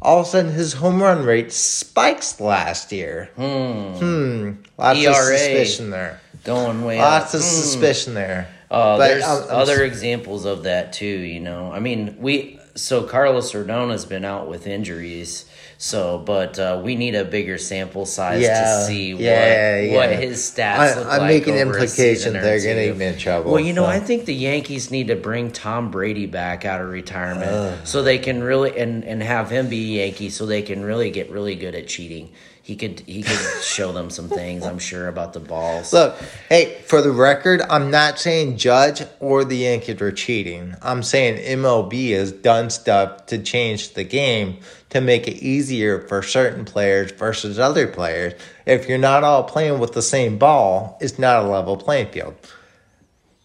[0.00, 3.30] All of a sudden, his home run rate spikes last year.
[3.36, 4.52] Hmm.
[4.78, 6.20] Lots of suspicion there.
[6.44, 7.40] Going way Lots up.
[7.40, 7.46] of Hmm.
[7.50, 8.48] suspicion there.
[8.70, 11.06] Uh, But there's I'm- I'm other examples of that too.
[11.06, 15.46] You know, I mean, we so Carlos Rodon's been out with injuries.
[15.80, 19.94] So, but uh, we need a bigger sample size Yeah, to see yeah, what, yeah.
[19.96, 21.28] what his stats I- look I'm like.
[21.28, 23.88] making over a implications they're getting in trouble, Well, you know, so.
[23.90, 28.18] I think the Yankees need to bring Tom Brady back out of retirement so they
[28.18, 31.54] can really and and have him be a Yankee so they can really get really
[31.54, 32.30] good at cheating.
[32.68, 35.90] He could he could show them some things, I'm sure, about the balls.
[35.90, 36.18] Look,
[36.50, 40.74] hey, for the record, I'm not saying Judge or the Yankees are cheating.
[40.82, 44.58] I'm saying MLB has done stuff to change the game
[44.90, 48.34] to make it easier for certain players versus other players.
[48.66, 52.34] If you're not all playing with the same ball, it's not a level playing field.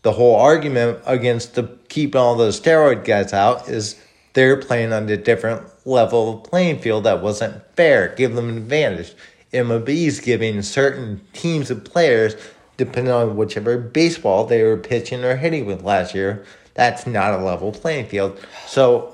[0.02, 3.96] The whole argument against the keeping all those steroid guys out is
[4.34, 8.14] they're playing on a different level of playing field that wasn't fair.
[8.16, 9.14] Give them an advantage.
[9.54, 12.36] MLB's giving certain teams of players,
[12.78, 16.44] depending on whichever baseball they were pitching or hitting with last year,
[16.74, 18.40] that's not a level playing field.
[18.66, 19.14] So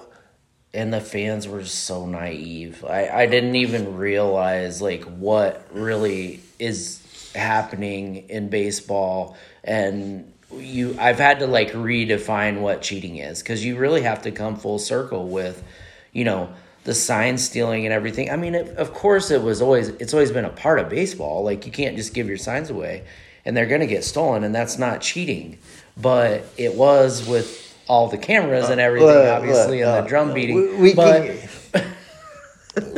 [0.73, 2.85] and the fans were so naive.
[2.85, 7.01] I, I didn't even realize like what really is
[7.35, 13.77] happening in baseball and you I've had to like redefine what cheating is cuz you
[13.77, 15.63] really have to come full circle with
[16.11, 16.49] you know
[16.85, 18.29] the sign stealing and everything.
[18.31, 21.43] I mean, it, of course it was always it's always been a part of baseball.
[21.43, 23.03] Like you can't just give your signs away
[23.45, 25.57] and they're going to get stolen and that's not cheating.
[25.97, 30.33] But it was with all the cameras and everything look, obviously and uh, the drum
[30.33, 30.55] beating.
[30.55, 31.49] we- we but can-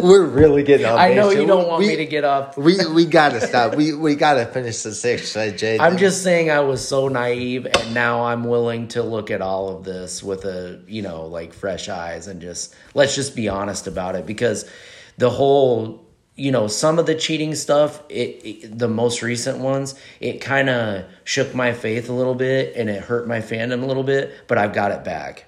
[0.01, 0.97] we're really getting on.
[0.97, 2.57] I know you don't want We- me to get up.
[2.57, 3.75] We we gotta stop.
[3.75, 5.79] We we gotta finish the Jay?
[5.79, 9.69] I'm just saying I was so naive and now I'm willing to look at all
[9.69, 13.87] of this with a, you know, like fresh eyes and just let's just be honest
[13.87, 14.69] about it because
[15.17, 16.05] the whole,
[16.35, 20.69] you know, some of the cheating stuff, it, it the most recent ones, it kind
[20.69, 24.33] of shook my faith a little bit and it hurt my fandom a little bit,
[24.47, 25.45] but I've got it back.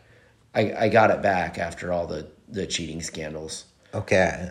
[0.55, 3.65] I, I got it back after all the the cheating scandals.
[3.93, 4.49] Okay.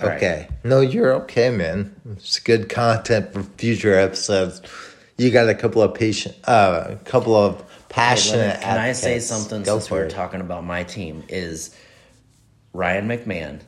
[0.00, 0.16] All right.
[0.16, 0.48] Okay.
[0.64, 1.94] No, you're okay, man.
[2.12, 4.60] It's good content for future episodes.
[5.16, 8.60] You got a couple of patient, uh, a couple of passionate.
[8.60, 10.10] Can I say something Go since we're it.
[10.10, 11.22] talking about my team?
[11.28, 11.76] Is
[12.72, 13.60] Ryan McMahon.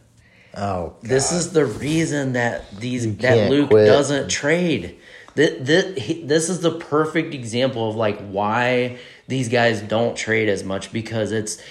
[0.57, 3.87] Oh, This is the reason that these You that Luke quit.
[3.87, 4.97] doesn't trade.
[5.35, 8.99] This, this, this is the perfect example of like why
[9.29, 11.63] these guys don't trade as much because it's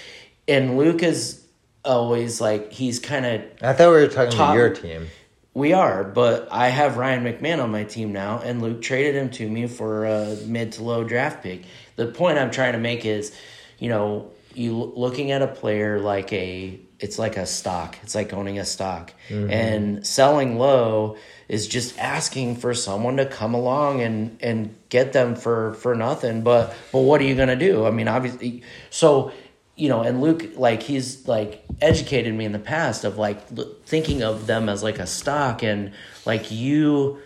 [0.46, 1.44] and Luke is
[1.86, 5.06] always like he's kind of I thought we were talking Top- to your team.
[5.54, 9.30] we are, but I have Ryan McMahon on my team now, and Luke traded him
[9.30, 11.64] to me for a mid to low draft pick.
[11.96, 13.34] The point I'm trying to make is,
[13.78, 17.98] you know, you looking at a player like a, it's like a stock.
[18.02, 19.50] It's like owning a stock, mm-hmm.
[19.50, 21.16] and selling low
[21.48, 26.42] is just asking for someone to come along and and get them for for nothing.
[26.42, 27.86] But but what are you gonna do?
[27.86, 29.30] I mean, obviously, so
[29.76, 33.70] you know, and Luke, like he's like educated me in the past of like l-
[33.84, 35.92] thinking of them as like a stock, and
[36.24, 37.18] like you,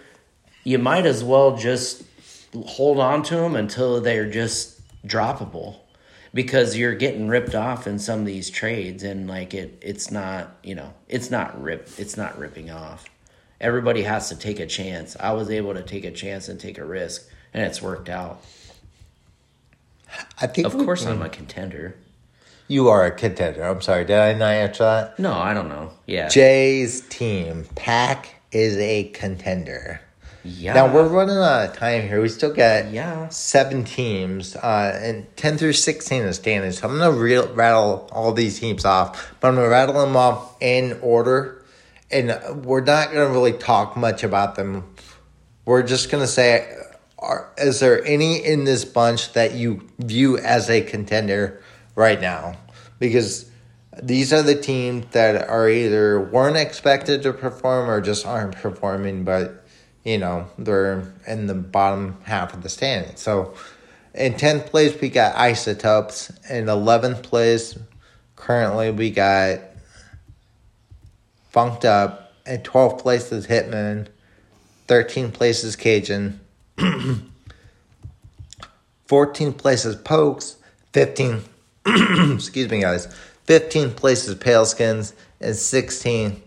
[0.64, 2.02] you might as well just
[2.66, 5.76] hold on to them until they're just droppable,
[6.34, 10.56] because you're getting ripped off in some of these trades, and like it, it's not,
[10.64, 13.04] you know, it's not rip, it's not ripping off.
[13.60, 15.16] Everybody has to take a chance.
[15.20, 18.42] I was able to take a chance and take a risk, and it's worked out.
[20.40, 21.94] I think Of we- course, I'm a contender.
[22.70, 23.64] You are a contender.
[23.64, 25.18] I'm sorry, did I not answer that?
[25.18, 25.90] No, I don't know.
[26.06, 26.28] Yeah.
[26.28, 30.00] Jay's team, Pack, is a contender.
[30.44, 30.72] yeah.
[30.74, 32.22] Now we're running out of time here.
[32.22, 33.28] We still got Yeah.
[33.28, 36.78] seven teams, uh, and ten through sixteen is standings.
[36.78, 40.54] So I'm gonna re- rattle all these teams off, but I'm gonna rattle them off
[40.60, 41.62] in order,
[42.10, 44.84] and we're not gonna really talk much about them.
[45.64, 46.66] We're just gonna say,
[47.18, 51.60] are, is there any in this bunch that you view as a contender
[51.94, 52.56] right now?
[52.98, 53.50] Because
[54.02, 59.24] these are the teams that are either weren't expected to perform or just aren't performing,
[59.24, 59.64] but
[60.04, 63.16] you know they're in the bottom half of the standing.
[63.16, 63.54] So,
[64.14, 66.32] in tenth place we got Isotopes.
[66.48, 67.78] In eleventh place,
[68.36, 69.60] currently we got
[71.50, 72.32] Funked Up.
[72.46, 74.08] In twelfth place is Hitman.
[74.86, 76.40] Thirteenth place is Cajun.
[79.10, 80.56] 14th place is Pokes.
[80.92, 81.42] 15,
[82.34, 83.06] excuse me, guys.
[83.46, 85.14] 15th place is Paleskins.
[85.40, 86.42] And 16,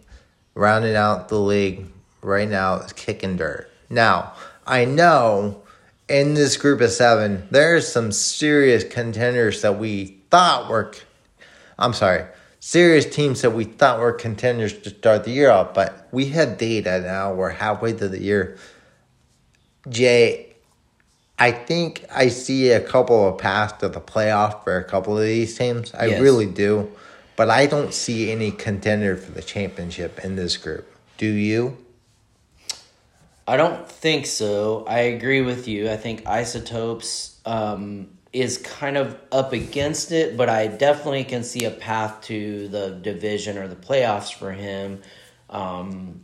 [0.53, 1.87] rounding out the league
[2.21, 3.69] right now, is Kicking Dirt.
[3.89, 4.33] Now,
[4.67, 5.63] I know
[6.07, 10.93] in this group of seven, there's some serious contenders that we thought were,
[11.79, 12.25] I'm sorry,
[12.59, 16.57] serious teams that we thought were contenders to start the year off, but we have
[16.57, 17.33] data now.
[17.33, 18.57] We're halfway through the year.
[19.89, 20.52] Jay,
[21.39, 25.23] I think I see a couple of paths to the playoff for a couple of
[25.23, 25.93] these teams.
[25.93, 26.21] I Yes.
[26.21, 26.91] really do.
[27.35, 30.87] But I don't see any contender for the championship in this group.
[31.17, 31.77] Do you?
[33.47, 34.85] I don't think so.
[34.87, 35.89] I agree with you.
[35.89, 41.65] I think Isotopes um, is kind of up against it, but I definitely can see
[41.65, 45.01] a path to the division or the playoffs for him.
[45.49, 46.21] Um,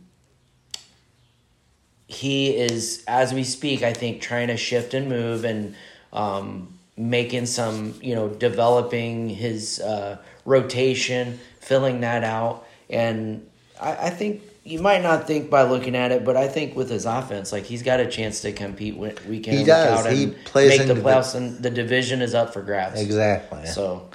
[2.12, 5.74] he is, as we speak, I think, trying to shift and move and
[6.12, 12.66] um, making some, you know, developing his uh, rotation, filling that out.
[12.88, 13.46] And
[13.80, 16.90] I, I think you might not think by looking at it, but I think with
[16.90, 20.06] his offense, like he's got a chance to compete week in He week does.
[20.06, 23.00] out He plays make the into the- and the division is up for grabs.
[23.00, 23.66] Exactly.
[23.66, 24.08] So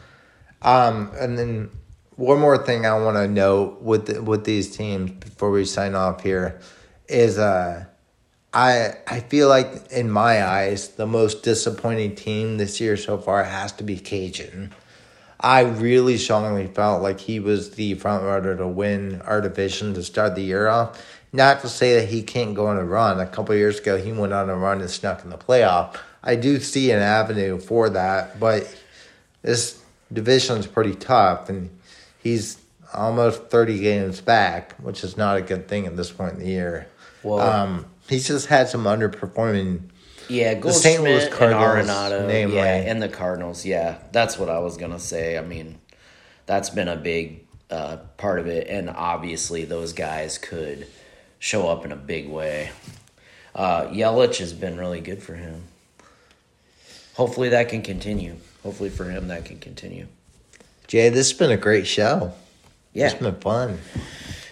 [0.62, 1.70] Um, and then
[2.18, 5.96] one more thing I want to note with the, with these teams before we sign
[5.96, 6.60] off here
[7.08, 7.86] is uh,
[8.54, 13.44] I I feel like in my eyes the most disappointing team this year so far
[13.44, 14.74] has to be Cajun.
[15.40, 20.04] I really strongly felt like he was the front runner to win our division to
[20.04, 21.06] start the year off.
[21.34, 23.20] Not to say that he can't go on a run.
[23.20, 25.98] A couple years ago, he went on a run and snuck in the playoff.
[26.24, 28.74] I do see an avenue for that, but
[29.42, 29.80] this
[30.12, 31.70] division's pretty tough, and
[32.18, 32.58] he's
[32.94, 36.48] almost 30 games back, which is not a good thing at this point in the
[36.48, 36.88] year.
[37.26, 39.82] Well- um, he's just had some underperforming.
[40.28, 41.04] Yeah, The St.
[41.04, 42.56] Louis Goldschmidt and Cardinals, Arenado, namely.
[42.56, 43.64] yeah, and the Cardinals.
[43.66, 45.38] Yeah, that's what I was gonna say.
[45.38, 45.78] I mean,
[46.48, 50.88] that's been a big uh, part of it, and obviously those guys could
[51.40, 52.72] show up in a big way.
[53.54, 55.64] Uh, Yelich has been really good for him.
[57.16, 58.36] Hopefully that can continue.
[58.64, 60.08] Hopefully for him that can continue.
[60.88, 62.34] Jay, this has been a great show.
[62.94, 63.80] Yeah, It's been fun.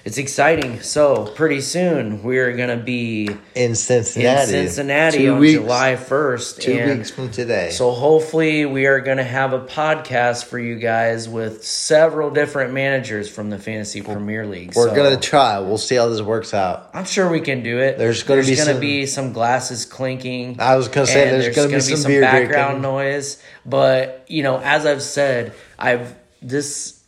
[0.05, 0.81] It's exciting.
[0.81, 4.41] So pretty soon we're gonna be In Cincinnati.
[4.41, 6.61] in Cincinnati Two on weeks, July first.
[6.61, 7.69] Two and weeks from today.
[7.69, 12.73] So hopefully we are going to have a podcast for you guys with several different
[12.73, 14.73] managers from the Fantasy Premier League.
[14.75, 15.59] We're So going to try.
[15.59, 16.89] We'll see how this works out.
[16.93, 17.97] I'm sure we can do it.
[17.97, 20.57] There's gonna be gonna some- be some glasses clinking.
[20.59, 22.81] I was gonna say and there's gonna be some beer background drinking.
[22.81, 23.37] noise.
[23.65, 26.99] But you know, as I've said, I've this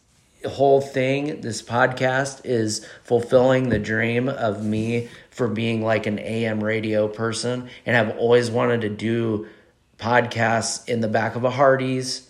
[0.48, 6.64] whole thing, this podcast is fulfilling the dream of me for being like an AM
[6.64, 9.48] radio person, and I've always wanted to do
[9.98, 12.30] podcasts in the back of a Hardee's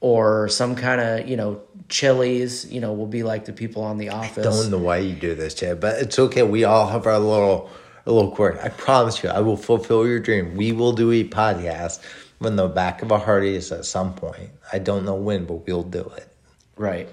[0.00, 2.70] or some kind of you know Chili's.
[2.70, 4.46] You know, will be like the people on the office.
[4.46, 6.42] I don't know why you do this, Jay, but it's okay.
[6.42, 7.70] We all have our little,
[8.06, 8.58] a little quirk.
[8.62, 10.56] I promise you, I will fulfill your dream.
[10.56, 12.00] We will do a podcast
[12.40, 14.50] from the back of a Hardee's at some point.
[14.72, 16.28] I don't know when, but we'll do it.
[16.76, 17.08] Right.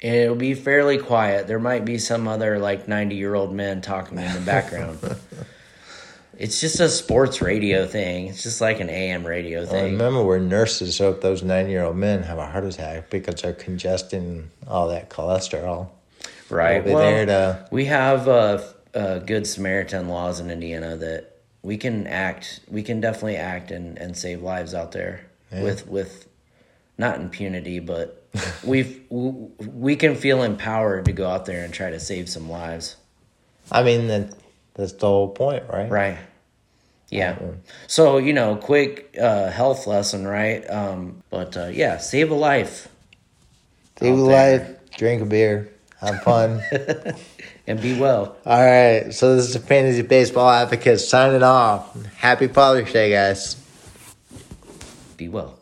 [0.00, 1.46] It'll be fairly quiet.
[1.46, 4.98] There might be some other like 90 year old men talking in the background.
[6.38, 8.26] it's just a sports radio thing.
[8.26, 9.92] It's just like an AM radio I thing.
[9.92, 13.54] remember where nurses hope those 90 year old men have a heart attack because they're
[13.54, 15.88] congesting all that cholesterol.
[16.50, 16.84] Right.
[16.84, 18.62] We'll Well, there to- we have uh,
[18.94, 21.32] uh, good Samaritan laws in Indiana that
[21.62, 26.28] we can act, we can definitely act and, and save lives out there with, with
[26.98, 28.15] not impunity, but
[28.64, 32.96] we've, we can feel empowered to go out there and try to save some lives.
[33.70, 34.34] I mean, that,
[34.74, 35.90] that's the whole point, right?
[35.90, 36.18] Right.
[37.08, 37.38] Yeah.
[37.86, 40.68] So, you know, quick uh, health lesson, right?
[40.68, 42.88] Um, but uh, yeah, save a life
[44.00, 46.62] Live out life, drink a beer, have fun.
[47.66, 48.36] and be well.
[48.44, 51.96] All right, so this is the Fantasy Baseball Advocate signing off.
[52.16, 53.56] Happy Father's Day, guys.
[55.16, 55.55] Be well.